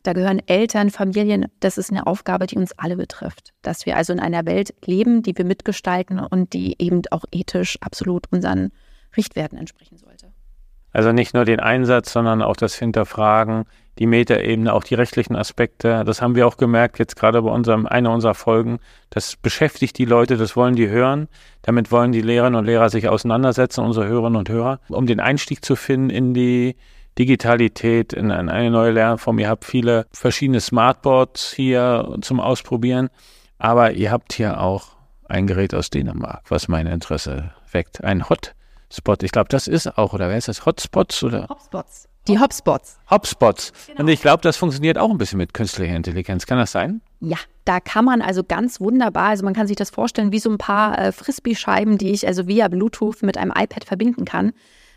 da 0.03 0.13
gehören 0.13 0.43
Eltern, 0.47 0.91
Familien. 0.91 1.47
Das 1.61 1.79
ist 1.79 1.91
eine 1.91 2.07
Aufgabe, 2.07 2.47
die 2.47 2.57
uns 2.57 2.79
alle 2.79 2.97
betrifft. 2.97 3.55
Dass 3.63 3.87
wir 3.87 3.97
also 3.97 4.13
in 4.13 4.21
einer 4.21 4.45
Welt 4.45 4.75
leben, 4.85 5.23
die 5.23 5.37
wir 5.37 5.47
mitgestalten 5.47 6.19
und 6.21 6.53
die 6.53 6.77
eben 6.79 7.01
auch 7.13 7.25
ethisch 7.33 7.79
absolut 7.81 8.31
unseren 8.31 8.71
Richtwerten 9.17 9.57
entsprechen 9.57 9.97
sollte. 9.97 10.31
Also 10.93 11.13
nicht 11.13 11.33
nur 11.33 11.47
den 11.47 11.61
Einsatz, 11.61 12.13
sondern 12.13 12.43
auch 12.43 12.57
das 12.57 12.75
Hinterfragen, 12.75 13.65
die 13.99 14.07
Metaebene, 14.07 14.73
auch 14.73 14.85
die 14.85 14.95
rechtlichen 14.95 15.35
Aspekte. 15.35 16.05
Das 16.05 16.23
haben 16.23 16.35
wir 16.35 16.47
auch 16.47 16.57
gemerkt, 16.57 16.99
jetzt 16.99 17.17
gerade 17.17 17.43
bei 17.43 17.50
unserem, 17.50 17.87
einer 17.87 18.12
unserer 18.12 18.35
Folgen. 18.35 18.78
Das 19.11 19.37
beschäftigt 19.37 19.99
die 19.99 20.05
Leute, 20.05 20.37
das 20.37 20.57
wollen 20.57 20.76
die 20.76 20.88
hören. 20.88 21.28
Damit 21.62 21.90
wollen 21.90 22.12
die 22.12 22.21
Lehrerinnen 22.21 22.59
und 22.59 22.67
Lehrer 22.67 22.90
sich 22.90 23.09
auseinandersetzen, 23.09 23.85
unsere 23.85 24.07
Hörerinnen 24.07 24.38
und 24.38 24.49
Hörer, 24.49 24.81
um 24.88 25.07
den 25.07 25.21
Einstieg 25.21 25.64
zu 25.64 25.75
finden 25.75 26.11
in 26.11 26.35
die 26.35 26.76
Digitalität, 27.19 28.12
in 28.12 28.31
eine 28.31 28.71
neue 28.71 28.93
Lernform. 28.93 29.40
Ihr 29.40 29.49
habt 29.49 29.64
viele 29.64 30.07
verschiedene 30.12 30.61
Smartboards 30.61 31.52
hier 31.52 32.17
zum 32.21 32.38
Ausprobieren, 32.38 33.09
aber 33.59 33.93
ihr 33.93 34.12
habt 34.12 34.33
hier 34.33 34.61
auch 34.61 34.97
ein 35.25 35.49
Gerät 35.49 35.75
aus 35.75 35.90
Dänemark, 35.90 36.43
was 36.49 36.69
mein 36.69 36.87
Interesse 36.87 37.50
weckt. 37.73 38.05
Ein 38.05 38.28
Hotspot. 38.28 39.25
Ich 39.25 39.33
glaube, 39.33 39.49
das 39.49 39.67
ist 39.67 39.99
auch, 39.99 40.12
oder 40.12 40.28
wer 40.28 40.38
ist 40.38 40.47
das? 40.47 40.64
Hotspots 40.64 41.25
oder? 41.25 41.49
Hotspots. 41.49 42.09
Die 42.28 42.38
Hopspots. 42.38 42.99
Hopspots. 43.11 43.73
Genau. 43.87 44.00
Und 44.00 44.08
ich 44.08 44.20
glaube, 44.20 44.42
das 44.42 44.56
funktioniert 44.56 44.99
auch 44.99 45.11
ein 45.11 45.18
bisschen 45.18 45.38
mit 45.38 45.54
künstlicher 45.54 45.97
Intelligenz. 45.97 46.47
Kann 46.47 46.58
das 46.58 46.73
sein? 46.73 47.00
Ja, 47.20 47.38
da 47.64 47.80
kann 47.80 48.04
man 48.04 48.23
also 48.23 48.44
ganz 48.44 48.80
wunderbar, 48.80 49.30
also 49.30 49.44
man 49.44 49.54
kann 49.54 49.66
sich 49.66 49.76
das 49.76 49.90
vorstellen 49.90 50.30
wie 50.30 50.38
so 50.38 50.50
ein 50.50 50.58
paar 50.58 50.99
äh, 50.99 51.12
Frisbee-Scheiben, 51.12 51.99
die 51.99 52.11
ich 52.11 52.26
also 52.26 52.47
via 52.47 52.68
Bluetooth 52.68 53.23
mit 53.23 53.37
einem 53.37 53.52
iPad 53.56 53.85
verbinden 53.85 54.25
kann. 54.25 54.52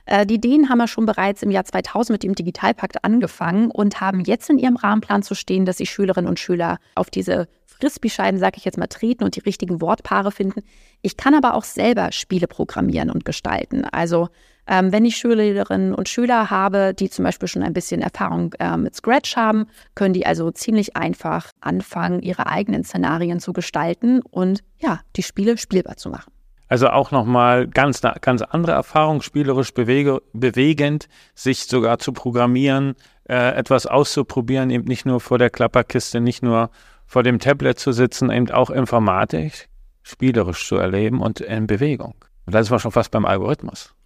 Äh, 0.05 0.25
die 0.25 0.35
Ideen 0.35 0.69
haben 0.69 0.79
wir 0.79 0.87
schon 0.87 1.05
bereits 1.05 1.43
im 1.43 1.51
Jahr 1.51 1.65
2000 1.65 2.15
mit 2.15 2.23
dem 2.23 2.35
Digitalpakt 2.35 3.03
angefangen 3.03 3.71
und 3.71 4.01
haben 4.01 4.21
jetzt 4.21 4.49
in 4.49 4.57
ihrem 4.57 4.75
Rahmenplan 4.75 5.23
zu 5.23 5.35
stehen, 5.35 5.65
dass 5.65 5.77
sich 5.77 5.89
Schülerinnen 5.89 6.29
und 6.29 6.39
Schüler 6.39 6.77
auf 6.95 7.09
diese 7.09 7.47
Frisbee-Scheiben, 7.65 8.39
sage 8.39 8.57
ich 8.57 8.65
jetzt 8.65 8.77
mal, 8.77 8.87
treten 8.87 9.23
und 9.23 9.35
die 9.35 9.41
richtigen 9.41 9.81
Wortpaare 9.81 10.31
finden. 10.31 10.61
Ich 11.01 11.17
kann 11.17 11.33
aber 11.33 11.55
auch 11.55 11.63
selber 11.63 12.11
Spiele 12.11 12.47
programmieren 12.47 13.09
und 13.09 13.25
gestalten. 13.25 13.85
Also 13.85 14.29
ähm, 14.67 14.91
wenn 14.91 15.05
ich 15.05 15.17
Schülerinnen 15.17 15.93
und 15.93 16.07
Schüler 16.07 16.49
habe, 16.49 16.93
die 16.93 17.09
zum 17.09 17.25
Beispiel 17.25 17.47
schon 17.47 17.63
ein 17.63 17.73
bisschen 17.73 18.01
Erfahrung 18.01 18.53
äh, 18.59 18.77
mit 18.77 18.95
Scratch 18.95 19.35
haben, 19.35 19.65
können 19.95 20.13
die 20.13 20.25
also 20.25 20.51
ziemlich 20.51 20.95
einfach 20.95 21.51
anfangen, 21.59 22.21
ihre 22.21 22.47
eigenen 22.47 22.83
Szenarien 22.83 23.39
zu 23.39 23.53
gestalten 23.53 24.21
und 24.21 24.63
ja, 24.77 25.01
die 25.15 25.23
Spiele 25.23 25.57
spielbar 25.57 25.97
zu 25.97 26.09
machen. 26.09 26.31
Also 26.71 26.89
auch 26.89 27.11
nochmal 27.11 27.67
ganz, 27.67 27.99
ganz 28.21 28.41
andere 28.43 28.71
Erfahrung, 28.71 29.21
spielerisch 29.21 29.73
bewege, 29.73 30.21
bewegend, 30.31 31.09
sich 31.35 31.65
sogar 31.65 31.99
zu 31.99 32.13
programmieren, 32.13 32.95
äh, 33.27 33.55
etwas 33.55 33.87
auszuprobieren, 33.87 34.69
eben 34.69 34.85
nicht 34.85 35.05
nur 35.05 35.19
vor 35.19 35.37
der 35.37 35.49
Klapperkiste, 35.49 36.21
nicht 36.21 36.43
nur 36.43 36.69
vor 37.05 37.23
dem 37.23 37.39
Tablet 37.39 37.77
zu 37.77 37.91
sitzen, 37.91 38.31
eben 38.31 38.49
auch 38.51 38.69
informatisch, 38.69 39.67
spielerisch 40.01 40.65
zu 40.65 40.77
erleben 40.77 41.19
und 41.19 41.41
in 41.41 41.67
Bewegung. 41.67 42.15
Und 42.45 42.55
da 42.55 42.63
sind 42.63 42.73
wir 42.73 42.79
schon 42.79 42.93
fast 42.93 43.11
beim 43.11 43.25
Algorithmus. 43.25 43.93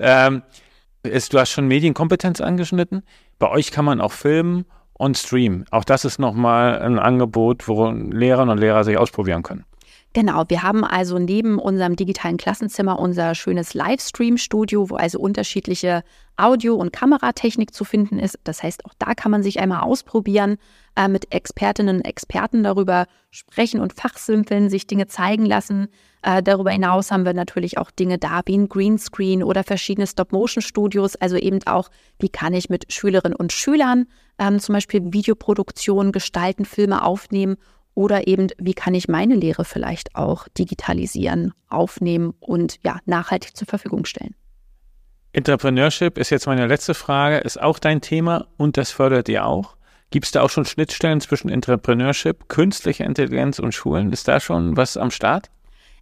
Ähm, 0.00 0.42
ist, 1.02 1.34
du 1.34 1.40
hast 1.40 1.50
schon 1.50 1.66
Medienkompetenz 1.66 2.40
angeschnitten. 2.40 3.02
Bei 3.40 3.50
euch 3.50 3.72
kann 3.72 3.84
man 3.84 4.00
auch 4.00 4.12
filmen 4.12 4.64
und 4.92 5.18
streamen. 5.18 5.64
Auch 5.72 5.82
das 5.82 6.04
ist 6.04 6.20
nochmal 6.20 6.78
ein 6.78 7.00
Angebot, 7.00 7.66
wo 7.66 7.90
Lehrerinnen 7.90 8.50
und 8.50 8.58
Lehrer 8.58 8.84
sich 8.84 8.96
ausprobieren 8.96 9.42
können. 9.42 9.64
Genau, 10.18 10.42
wir 10.48 10.64
haben 10.64 10.82
also 10.82 11.20
neben 11.20 11.60
unserem 11.60 11.94
digitalen 11.94 12.38
Klassenzimmer 12.38 12.98
unser 12.98 13.36
schönes 13.36 13.72
Livestream-Studio, 13.74 14.90
wo 14.90 14.96
also 14.96 15.20
unterschiedliche 15.20 16.02
Audio- 16.36 16.74
und 16.74 16.92
Kameratechnik 16.92 17.72
zu 17.72 17.84
finden 17.84 18.18
ist. 18.18 18.36
Das 18.42 18.64
heißt, 18.64 18.84
auch 18.84 18.94
da 18.98 19.14
kann 19.14 19.30
man 19.30 19.44
sich 19.44 19.60
einmal 19.60 19.82
ausprobieren, 19.82 20.56
äh, 20.96 21.06
mit 21.06 21.32
Expertinnen 21.32 21.98
und 21.98 22.04
Experten 22.04 22.64
darüber 22.64 23.06
sprechen 23.30 23.80
und 23.80 23.92
fachsimpeln, 23.92 24.70
sich 24.70 24.88
Dinge 24.88 25.06
zeigen 25.06 25.46
lassen. 25.46 25.86
Äh, 26.22 26.42
darüber 26.42 26.72
hinaus 26.72 27.12
haben 27.12 27.24
wir 27.24 27.32
natürlich 27.32 27.78
auch 27.78 27.92
Dinge 27.92 28.18
da 28.18 28.40
wie 28.46 28.58
ein 28.58 28.68
Greenscreen 28.68 29.44
oder 29.44 29.62
verschiedene 29.62 30.08
Stop-Motion-Studios. 30.08 31.14
Also 31.14 31.36
eben 31.36 31.60
auch, 31.68 31.90
wie 32.18 32.28
kann 32.28 32.54
ich 32.54 32.68
mit 32.68 32.92
Schülerinnen 32.92 33.36
und 33.36 33.52
Schülern 33.52 34.06
ähm, 34.40 34.58
zum 34.58 34.72
Beispiel 34.72 35.12
Videoproduktionen 35.12 36.10
gestalten, 36.10 36.64
Filme 36.64 37.04
aufnehmen 37.04 37.56
oder 37.98 38.28
eben, 38.28 38.46
wie 38.58 38.74
kann 38.74 38.94
ich 38.94 39.08
meine 39.08 39.34
Lehre 39.34 39.64
vielleicht 39.64 40.14
auch 40.14 40.46
digitalisieren, 40.56 41.52
aufnehmen 41.68 42.32
und 42.38 42.76
ja, 42.84 43.00
nachhaltig 43.06 43.56
zur 43.56 43.66
Verfügung 43.66 44.04
stellen. 44.04 44.36
Entrepreneurship 45.32 46.16
ist 46.16 46.30
jetzt 46.30 46.46
meine 46.46 46.68
letzte 46.68 46.94
Frage, 46.94 47.38
ist 47.38 47.60
auch 47.60 47.80
dein 47.80 48.00
Thema 48.00 48.46
und 48.56 48.76
das 48.76 48.92
fördert 48.92 49.28
ihr 49.28 49.44
auch. 49.44 49.76
Gibt 50.12 50.26
es 50.26 50.30
da 50.30 50.42
auch 50.42 50.50
schon 50.50 50.64
Schnittstellen 50.64 51.20
zwischen 51.20 51.48
Entrepreneurship, 51.48 52.48
künstlicher 52.48 53.04
Intelligenz 53.04 53.58
und 53.58 53.72
Schulen? 53.74 54.12
Ist 54.12 54.28
da 54.28 54.38
schon 54.38 54.76
was 54.76 54.96
am 54.96 55.10
Start? 55.10 55.50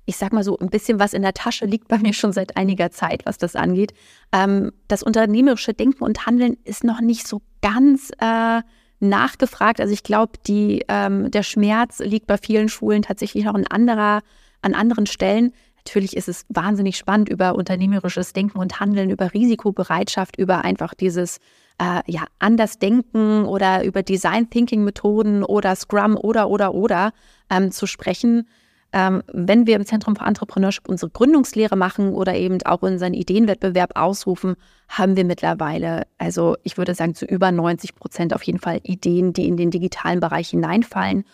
ich 0.09 0.19
sag 0.19 0.33
mal 0.33 0.45
so, 0.45 0.57
ein 0.59 0.71
bisschen 0.71 1.01
was 1.01 1.15
in 1.15 1.23
der 1.23 1.35
Tasche 1.35 1.67
liegt 1.67 1.89
bei 1.89 1.99
mir 1.99 2.13
schon 2.13 2.33
seit 2.33 2.57
einiger 2.57 2.93
Zeit, 2.93 3.27
was 3.27 3.39
das 3.39 3.57
angeht. 3.57 3.93
Ähm, 4.31 4.71
das 4.87 5.03
unternehmerische 5.03 5.75
Denken 5.75 6.05
und 6.05 6.27
Handeln 6.27 6.59
ist 6.63 6.85
noch 6.85 7.01
nicht 7.01 7.27
so 7.27 7.43
ganz 7.61 8.13
äh, 8.21 8.63
nachgefragt. 9.01 9.81
Also 9.81 9.93
ich 9.93 10.03
glaube, 10.03 10.33
ähm, 10.49 11.31
der 11.31 11.43
Schmerz 11.43 12.01
liegt 12.01 12.27
bei 12.27 12.39
vielen 12.39 12.69
Schulen 12.69 13.03
tatsächlich 13.03 13.45
noch 13.45 13.55
an, 13.55 13.67
anderer, 13.67 14.23
an 14.63 14.75
anderen 14.75 15.07
Stellen. 15.07 15.53
Natürlich 15.77 16.17
ist 16.17 16.29
es 16.29 16.45
wahnsinnig 16.49 16.97
spannend 16.97 17.29
über 17.29 17.55
unternehmerisches 17.55 18.33
Denken 18.33 18.59
und 18.59 18.81
Handeln, 18.81 19.11
über 19.11 19.33
Risikobereitschaft, 19.33 20.37
über 20.37 20.65
einfach 20.65 20.95
dieses 20.95 21.39
äh, 21.81 22.01
ja, 22.07 22.25
anders 22.39 22.79
denken 22.79 23.45
oder 23.45 23.85
über 23.85 24.03
Design 24.03 24.51
Thinking 24.51 24.85
Methoden 24.85 25.45
oder 25.45 25.77
Scrum 25.77 26.17
oder 26.17 26.49
oder 26.49 26.75
oder 26.75 27.13
ähm, 27.51 27.71
zu 27.71 27.87
sprechen 27.87 28.49
ähm, 28.93 29.23
wenn 29.33 29.67
wir 29.67 29.77
im 29.77 29.85
Zentrum 29.85 30.17
für 30.17 30.25
Entrepreneurship 30.25 30.89
unsere 30.89 31.11
Gründungslehre 31.11 31.77
machen 31.77 32.15
oder 32.15 32.35
eben 32.35 32.59
auch 32.65 32.83
unseren 32.83 33.15
Ideenwettbewerb 33.15 33.93
ausrufen, 33.95 34.57
haben 34.89 35.17
wir 35.17 35.25
mittlerweile, 35.25 36.07
also 36.19 36.57
ich 36.63 36.79
würde 36.79 36.95
sagen, 36.95 37.15
zu 37.15 37.27
über 37.27 37.51
90 37.51 37.95
Prozent 37.95 38.35
auf 38.35 38.43
jeden 38.43 38.61
Fall 38.61 38.81
Ideen, 38.83 39.33
die 39.33 39.49
in 39.49 39.57
den 39.57 39.71
digitalen 39.71 40.21
Bereich 40.21 40.51
hineinfallen 40.51 41.25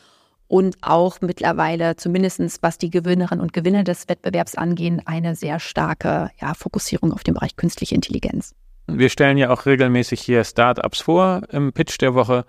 und 0.49 0.77
auch 0.83 1.21
mittlerweile, 1.21 1.97
zumindest 1.97 2.63
was 2.63 2.79
die 2.79 2.91
Gewinnerinnen 2.91 3.43
und 3.43 3.53
Gewinner 3.53 3.85
des 3.85 4.09
Wettbewerbs 4.09 4.55
angehen, 4.55 5.01
eine 5.05 5.35
sehr 5.35 5.61
starke 5.61 6.31
ja, 6.41 6.55
Fokussierung 6.55 7.13
auf 7.13 7.23
den 7.23 7.35
Bereich 7.35 7.57
künstliche 7.57 7.95
Intelligenz. 7.95 8.55
Wir 8.87 9.09
stellen 9.09 9.39
ja 9.39 9.51
auch 9.51 9.67
regelmäßig 9.67 10.21
hier 10.21 10.45
Startups 10.45 11.01
vor 11.01 11.43
im 11.51 11.73
Pitch 11.73 11.99
der 12.01 12.15
Woche 12.15 12.45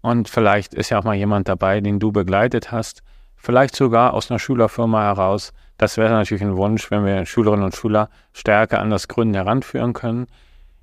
und 0.00 0.28
vielleicht 0.28 0.74
ist 0.74 0.90
ja 0.90 0.98
auch 0.98 1.04
mal 1.04 1.14
jemand 1.14 1.48
dabei, 1.48 1.80
den 1.80 1.98
du 1.98 2.12
begleitet 2.12 2.72
hast 2.72 3.02
vielleicht 3.38 3.74
sogar 3.74 4.12
aus 4.12 4.30
einer 4.30 4.38
Schülerfirma 4.38 5.02
heraus. 5.02 5.52
Das 5.78 5.96
wäre 5.96 6.10
natürlich 6.10 6.42
ein 6.42 6.56
Wunsch, 6.56 6.90
wenn 6.90 7.04
wir 7.04 7.24
Schülerinnen 7.24 7.64
und 7.64 7.74
Schüler 7.74 8.10
stärker 8.32 8.80
an 8.80 8.90
das 8.90 9.08
Gründen 9.08 9.34
heranführen 9.34 9.92
können. 9.92 10.26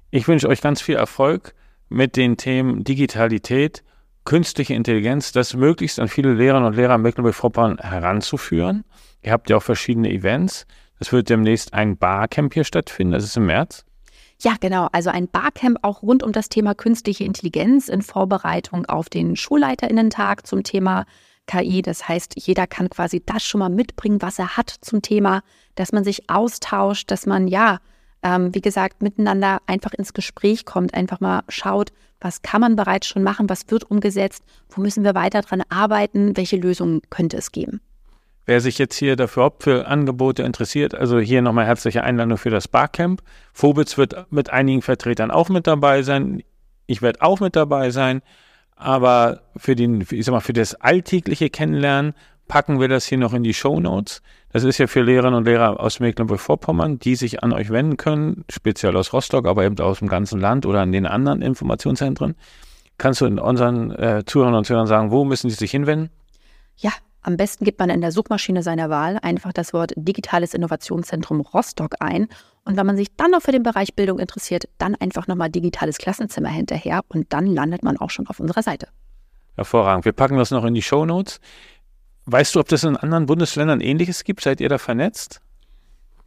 Ich 0.10 0.28
wünsche 0.28 0.48
euch 0.48 0.62
ganz 0.62 0.82
viel 0.82 0.96
Erfolg 0.96 1.54
mit 1.90 2.16
den 2.16 2.38
Themen 2.38 2.84
Digitalität, 2.84 3.84
künstliche 4.24 4.74
Intelligenz, 4.74 5.32
das 5.34 5.54
möglichst 5.54 6.00
an 6.00 6.08
viele 6.08 6.34
Lehrerinnen 6.34 6.68
und 6.68 6.76
Lehrer 6.76 6.98
Mecklenburg-Vorpommern 6.98 7.78
heranzuführen. 7.78 8.86
Ihr 9.22 9.34
habt 9.34 9.50
ja 9.50 9.58
auch 9.58 9.64
verschiedene 9.64 10.10
Events. 10.12 10.66
Es 11.00 11.12
wird 11.12 11.30
demnächst 11.30 11.74
ein 11.74 11.98
Barcamp 11.98 12.54
hier 12.54 12.64
stattfinden, 12.64 13.14
das 13.14 13.26
ist 13.26 13.38
im 13.38 13.48
März. 13.48 13.86
Ja, 14.42 14.56
genau. 14.60 14.90
Also 14.92 15.10
ein 15.10 15.28
Barcamp 15.28 15.80
auch 15.82 16.02
rund 16.02 16.24
um 16.24 16.32
das 16.32 16.50
Thema 16.50 16.76
künstliche 16.76 17.24
Intelligenz 17.24 17.88
in 17.88 18.02
Vorbereitung 18.02 18.86
auf 18.86 19.10
den 19.10 19.36
Schulleiterinnentag 19.36 20.46
zum 20.46 20.64
Thema 20.64 21.06
KI. 21.48 21.82
Das 21.82 22.08
heißt, 22.08 22.34
jeder 22.38 22.68
kann 22.68 22.90
quasi 22.90 23.22
das 23.26 23.44
schon 23.44 23.60
mal 23.60 23.70
mitbringen, 23.70 24.22
was 24.22 24.40
er 24.40 24.58
hat 24.58 24.70
zum 24.82 25.02
Thema, 25.02 25.42
dass 25.76 25.92
man 25.92 26.04
sich 26.04 26.30
austauscht, 26.30 27.12
dass 27.12 27.26
man 27.26 27.48
ja, 27.48 27.80
ähm, 28.24 28.54
wie 28.54 28.62
gesagt, 28.62 29.02
miteinander 29.02 29.60
einfach 29.68 29.94
ins 29.94 30.14
Gespräch 30.14 30.66
kommt, 30.66 30.94
einfach 30.94 31.20
mal 31.20 31.44
schaut, 31.50 31.92
was 32.20 32.42
kann 32.42 32.62
man 32.62 32.76
bereits 32.76 33.08
schon 33.08 33.24
machen, 33.24 33.50
was 33.50 33.70
wird 33.70 33.90
umgesetzt, 33.90 34.44
wo 34.70 34.82
müssen 34.82 35.04
wir 35.04 35.16
weiter 35.16 35.42
dran 35.42 35.64
arbeiten, 35.70 36.36
welche 36.38 36.58
Lösungen 36.58 37.02
könnte 37.10 37.38
es 37.38 37.52
geben. 37.52 37.82
Wer 38.48 38.62
sich 38.62 38.78
jetzt 38.78 38.96
hier 38.96 39.16
dafür 39.16 39.54
für 39.60 39.88
Angebote 39.88 40.44
interessiert, 40.44 40.94
also 40.94 41.20
hier 41.20 41.42
nochmal 41.42 41.66
herzliche 41.66 42.04
Einladung 42.04 42.38
für 42.38 42.52
das 42.52 42.68
Barcamp. 42.68 43.24
Phobitz 43.54 43.98
wird 43.98 44.32
mit 44.32 44.52
einigen 44.52 44.84
Vertretern 44.84 45.32
auch 45.32 45.50
mit 45.50 45.66
dabei 45.66 46.04
sein. 46.04 46.44
Ich 46.86 47.02
werde 47.02 47.24
auch 47.24 47.40
mit 47.40 47.56
dabei 47.56 47.90
sein. 47.90 48.22
Aber 48.76 49.42
für 49.56 49.76
den, 49.76 50.06
ich 50.10 50.26
sag 50.26 50.34
mal, 50.34 50.42
für 50.42 50.54
das 50.54 50.76
alltägliche 50.76 51.50
Kennenlernen 51.50 52.14
packen 52.48 52.80
wir 52.80 52.88
das 52.88 53.06
hier 53.06 53.18
noch 53.18 53.34
in 53.34 53.44
die 53.44 53.54
Show 53.54 53.80
Notes. 53.80 54.22
Das 54.52 54.64
ist 54.64 54.78
ja 54.78 54.88
für 54.88 55.02
Lehrerinnen 55.02 55.36
und 55.36 55.46
Lehrer 55.46 55.80
aus 55.80 56.00
Mecklenburg-Vorpommern, 56.00 57.00
die 57.00 57.16
sich 57.16 57.44
an 57.44 57.52
euch 57.52 57.70
wenden 57.70 57.98
können, 57.98 58.46
speziell 58.50 58.96
aus 58.96 59.12
Rostock, 59.12 59.48
aber 59.48 59.66
eben 59.66 59.78
aus 59.80 60.00
dem 60.00 60.08
ganzen 60.08 60.40
Land 60.40 60.66
oder 60.66 60.82
an 60.82 60.92
den 60.92 61.06
anderen 61.06 61.42
Informationszentren. 61.42 62.36
Kannst 62.98 63.22
du 63.22 63.26
in 63.26 63.40
unseren 63.40 63.92
äh, 63.92 64.24
Zuhörern 64.26 64.56
und 64.56 64.66
Zuhörern 64.66 64.88
sagen, 64.88 65.12
wo 65.12 65.26
müssen 65.26 65.50
sie 65.50 65.56
sich 65.56 65.72
hinwenden? 65.72 66.10
Ja, 66.78 66.92
am 67.26 67.38
besten 67.38 67.66
gibt 67.66 67.80
man 67.80 67.90
in 67.90 68.02
der 68.02 68.12
Suchmaschine 68.12 68.62
seiner 68.62 68.92
Wahl 68.92 69.18
einfach 69.24 69.52
das 69.52 69.74
Wort 69.74 69.94
Digitales 69.96 70.54
Innovationszentrum 70.54 71.42
Rostock 71.42 71.96
ein. 72.00 72.28
Und 72.66 72.78
wenn 72.78 72.86
man 72.86 72.98
sich 72.98 73.16
dann 73.16 73.32
noch 73.32 73.42
für 73.42 73.52
den 73.52 73.64
Bereich 73.64 73.96
Bildung 73.96 74.20
interessiert, 74.20 74.66
dann 74.78 74.94
einfach 74.94 75.26
nochmal 75.26 75.50
digitales 75.50 75.98
Klassenzimmer 75.98 76.50
hinterher 76.50 77.02
und 77.08 77.34
dann 77.34 77.48
landet 77.48 77.82
man 77.82 77.98
auch 77.98 78.12
schon 78.12 78.28
auf 78.28 78.40
unserer 78.40 78.62
Seite. 78.62 78.90
Hervorragend. 79.56 80.06
Wir 80.06 80.12
packen 80.12 80.38
das 80.38 80.52
noch 80.52 80.66
in 80.66 80.76
die 80.76 80.84
Show 80.84 81.04
Notes. 81.04 81.40
Weißt 82.26 82.54
du, 82.54 82.60
ob 82.60 82.68
das 82.68 82.84
in 82.84 82.96
anderen 82.96 83.26
Bundesländern 83.26 83.82
ähnliches 83.82 84.24
gibt? 84.24 84.42
Seid 84.42 84.62
ihr 84.62 84.70
da 84.70 84.78
vernetzt? 84.78 85.42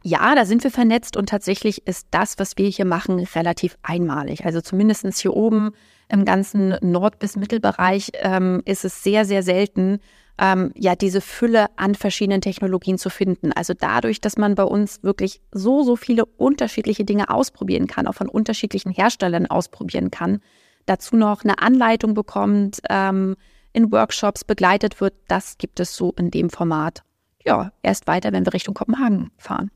Ja, 0.03 0.35
da 0.35 0.45
sind 0.45 0.65
wir 0.65 0.71
vernetzt 0.71 1.15
und 1.15 1.29
tatsächlich 1.29 1.87
ist 1.87 2.07
das, 2.11 2.39
was 2.39 2.57
wir 2.57 2.67
hier 2.67 2.85
machen, 2.85 3.19
relativ 3.35 3.77
einmalig. 3.83 4.45
Also 4.45 4.59
zumindest 4.59 5.05
hier 5.19 5.33
oben 5.33 5.71
im 6.09 6.25
ganzen 6.25 6.75
Nord- 6.81 7.19
bis 7.19 7.37
Mittelbereich 7.37 8.11
ähm, 8.15 8.61
ist 8.65 8.83
es 8.83 9.01
sehr, 9.01 9.23
sehr 9.23 9.43
selten, 9.43 9.99
ähm, 10.39 10.71
ja 10.75 10.95
diese 10.95 11.21
Fülle 11.21 11.67
an 11.75 11.95
verschiedenen 11.95 12.41
Technologien 12.41 12.97
zu 12.97 13.09
finden. 13.09 13.51
Also 13.51 13.73
dadurch, 13.77 14.21
dass 14.21 14.37
man 14.37 14.55
bei 14.55 14.63
uns 14.63 15.03
wirklich 15.03 15.41
so, 15.51 15.83
so 15.83 15.95
viele 15.95 16.25
unterschiedliche 16.25 17.03
Dinge 17.03 17.29
ausprobieren 17.29 17.87
kann, 17.87 18.07
auch 18.07 18.15
von 18.15 18.29
unterschiedlichen 18.29 18.91
Herstellern 18.91 19.47
ausprobieren 19.47 20.11
kann, 20.11 20.39
dazu 20.85 21.15
noch 21.15 21.43
eine 21.43 21.59
Anleitung 21.59 22.13
bekommt, 22.13 22.79
ähm, 22.89 23.35
in 23.73 23.91
Workshops 23.91 24.43
begleitet 24.43 24.99
wird, 24.99 25.13
das 25.27 25.57
gibt 25.57 25.79
es 25.79 25.95
so 25.95 26.13
in 26.17 26.31
dem 26.31 26.49
Format. 26.49 27.03
Ja, 27.45 27.71
erst 27.83 28.07
weiter, 28.07 28.31
wenn 28.31 28.45
wir 28.45 28.53
Richtung 28.53 28.73
Kopenhagen 28.73 29.31
fahren. 29.37 29.69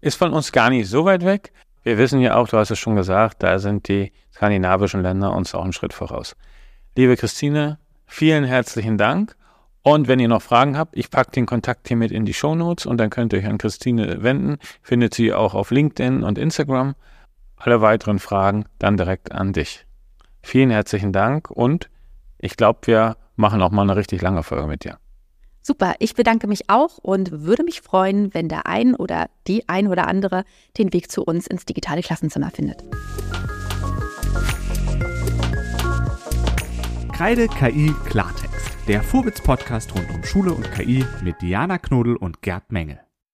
Ist 0.00 0.16
von 0.16 0.32
uns 0.32 0.52
gar 0.52 0.68
nicht 0.68 0.88
so 0.88 1.04
weit 1.04 1.24
weg. 1.24 1.52
Wir 1.82 1.96
wissen 1.96 2.20
ja 2.20 2.36
auch, 2.36 2.48
du 2.48 2.58
hast 2.58 2.70
es 2.70 2.78
schon 2.78 2.96
gesagt, 2.96 3.42
da 3.42 3.58
sind 3.58 3.88
die 3.88 4.12
skandinavischen 4.32 5.02
Länder 5.02 5.34
uns 5.34 5.54
auch 5.54 5.64
einen 5.64 5.72
Schritt 5.72 5.92
voraus. 5.92 6.36
Liebe 6.96 7.16
Christine, 7.16 7.78
vielen 8.06 8.44
herzlichen 8.44 8.98
Dank 8.98 9.36
und 9.82 10.06
wenn 10.06 10.20
ihr 10.20 10.28
noch 10.28 10.42
Fragen 10.42 10.78
habt, 10.78 10.96
ich 10.96 11.10
packe 11.10 11.32
den 11.32 11.46
Kontakt 11.46 11.88
hier 11.88 11.96
mit 11.96 12.12
in 12.12 12.24
die 12.24 12.34
Show 12.34 12.54
Notes 12.54 12.86
und 12.86 12.98
dann 12.98 13.10
könnt 13.10 13.32
ihr 13.32 13.40
euch 13.40 13.46
an 13.46 13.58
Christine 13.58 14.22
wenden. 14.22 14.58
Findet 14.80 15.14
sie 15.14 15.32
auch 15.32 15.54
auf 15.54 15.70
LinkedIn 15.70 16.22
und 16.22 16.38
Instagram. 16.38 16.94
Alle 17.56 17.80
weiteren 17.80 18.18
Fragen 18.18 18.64
dann 18.78 18.96
direkt 18.96 19.32
an 19.32 19.52
dich. 19.52 19.86
Vielen 20.42 20.70
herzlichen 20.70 21.12
Dank 21.12 21.50
und 21.50 21.90
ich 22.38 22.56
glaube, 22.56 22.80
wir 22.84 23.16
machen 23.36 23.62
auch 23.62 23.70
mal 23.70 23.82
eine 23.82 23.96
richtig 23.96 24.22
lange 24.22 24.42
Folge 24.42 24.66
mit 24.66 24.84
dir. 24.84 24.98
Super, 25.62 25.94
ich 26.00 26.14
bedanke 26.14 26.48
mich 26.48 26.68
auch 26.68 26.98
und 26.98 27.30
würde 27.42 27.62
mich 27.62 27.82
freuen, 27.82 28.34
wenn 28.34 28.48
der 28.48 28.66
ein 28.66 28.96
oder 28.96 29.30
die 29.46 29.68
ein 29.68 29.86
oder 29.86 30.08
andere 30.08 30.44
den 30.76 30.92
Weg 30.92 31.10
zu 31.10 31.22
uns 31.22 31.46
ins 31.46 31.64
digitale 31.64 32.02
Klassenzimmer 32.02 32.50
findet. 32.50 32.82
Kreide 37.12 37.46
KI 37.46 37.94
Klartext 38.06 38.51
der 38.92 39.02
Vorwitz-Podcast 39.02 39.94
rund 39.94 40.10
um 40.10 40.22
Schule 40.22 40.52
und 40.52 40.70
KI 40.70 41.02
mit 41.22 41.40
Diana 41.40 41.78
Knodel 41.78 42.14
und 42.14 42.42
Gerd 42.42 42.72
Menge. 42.72 43.00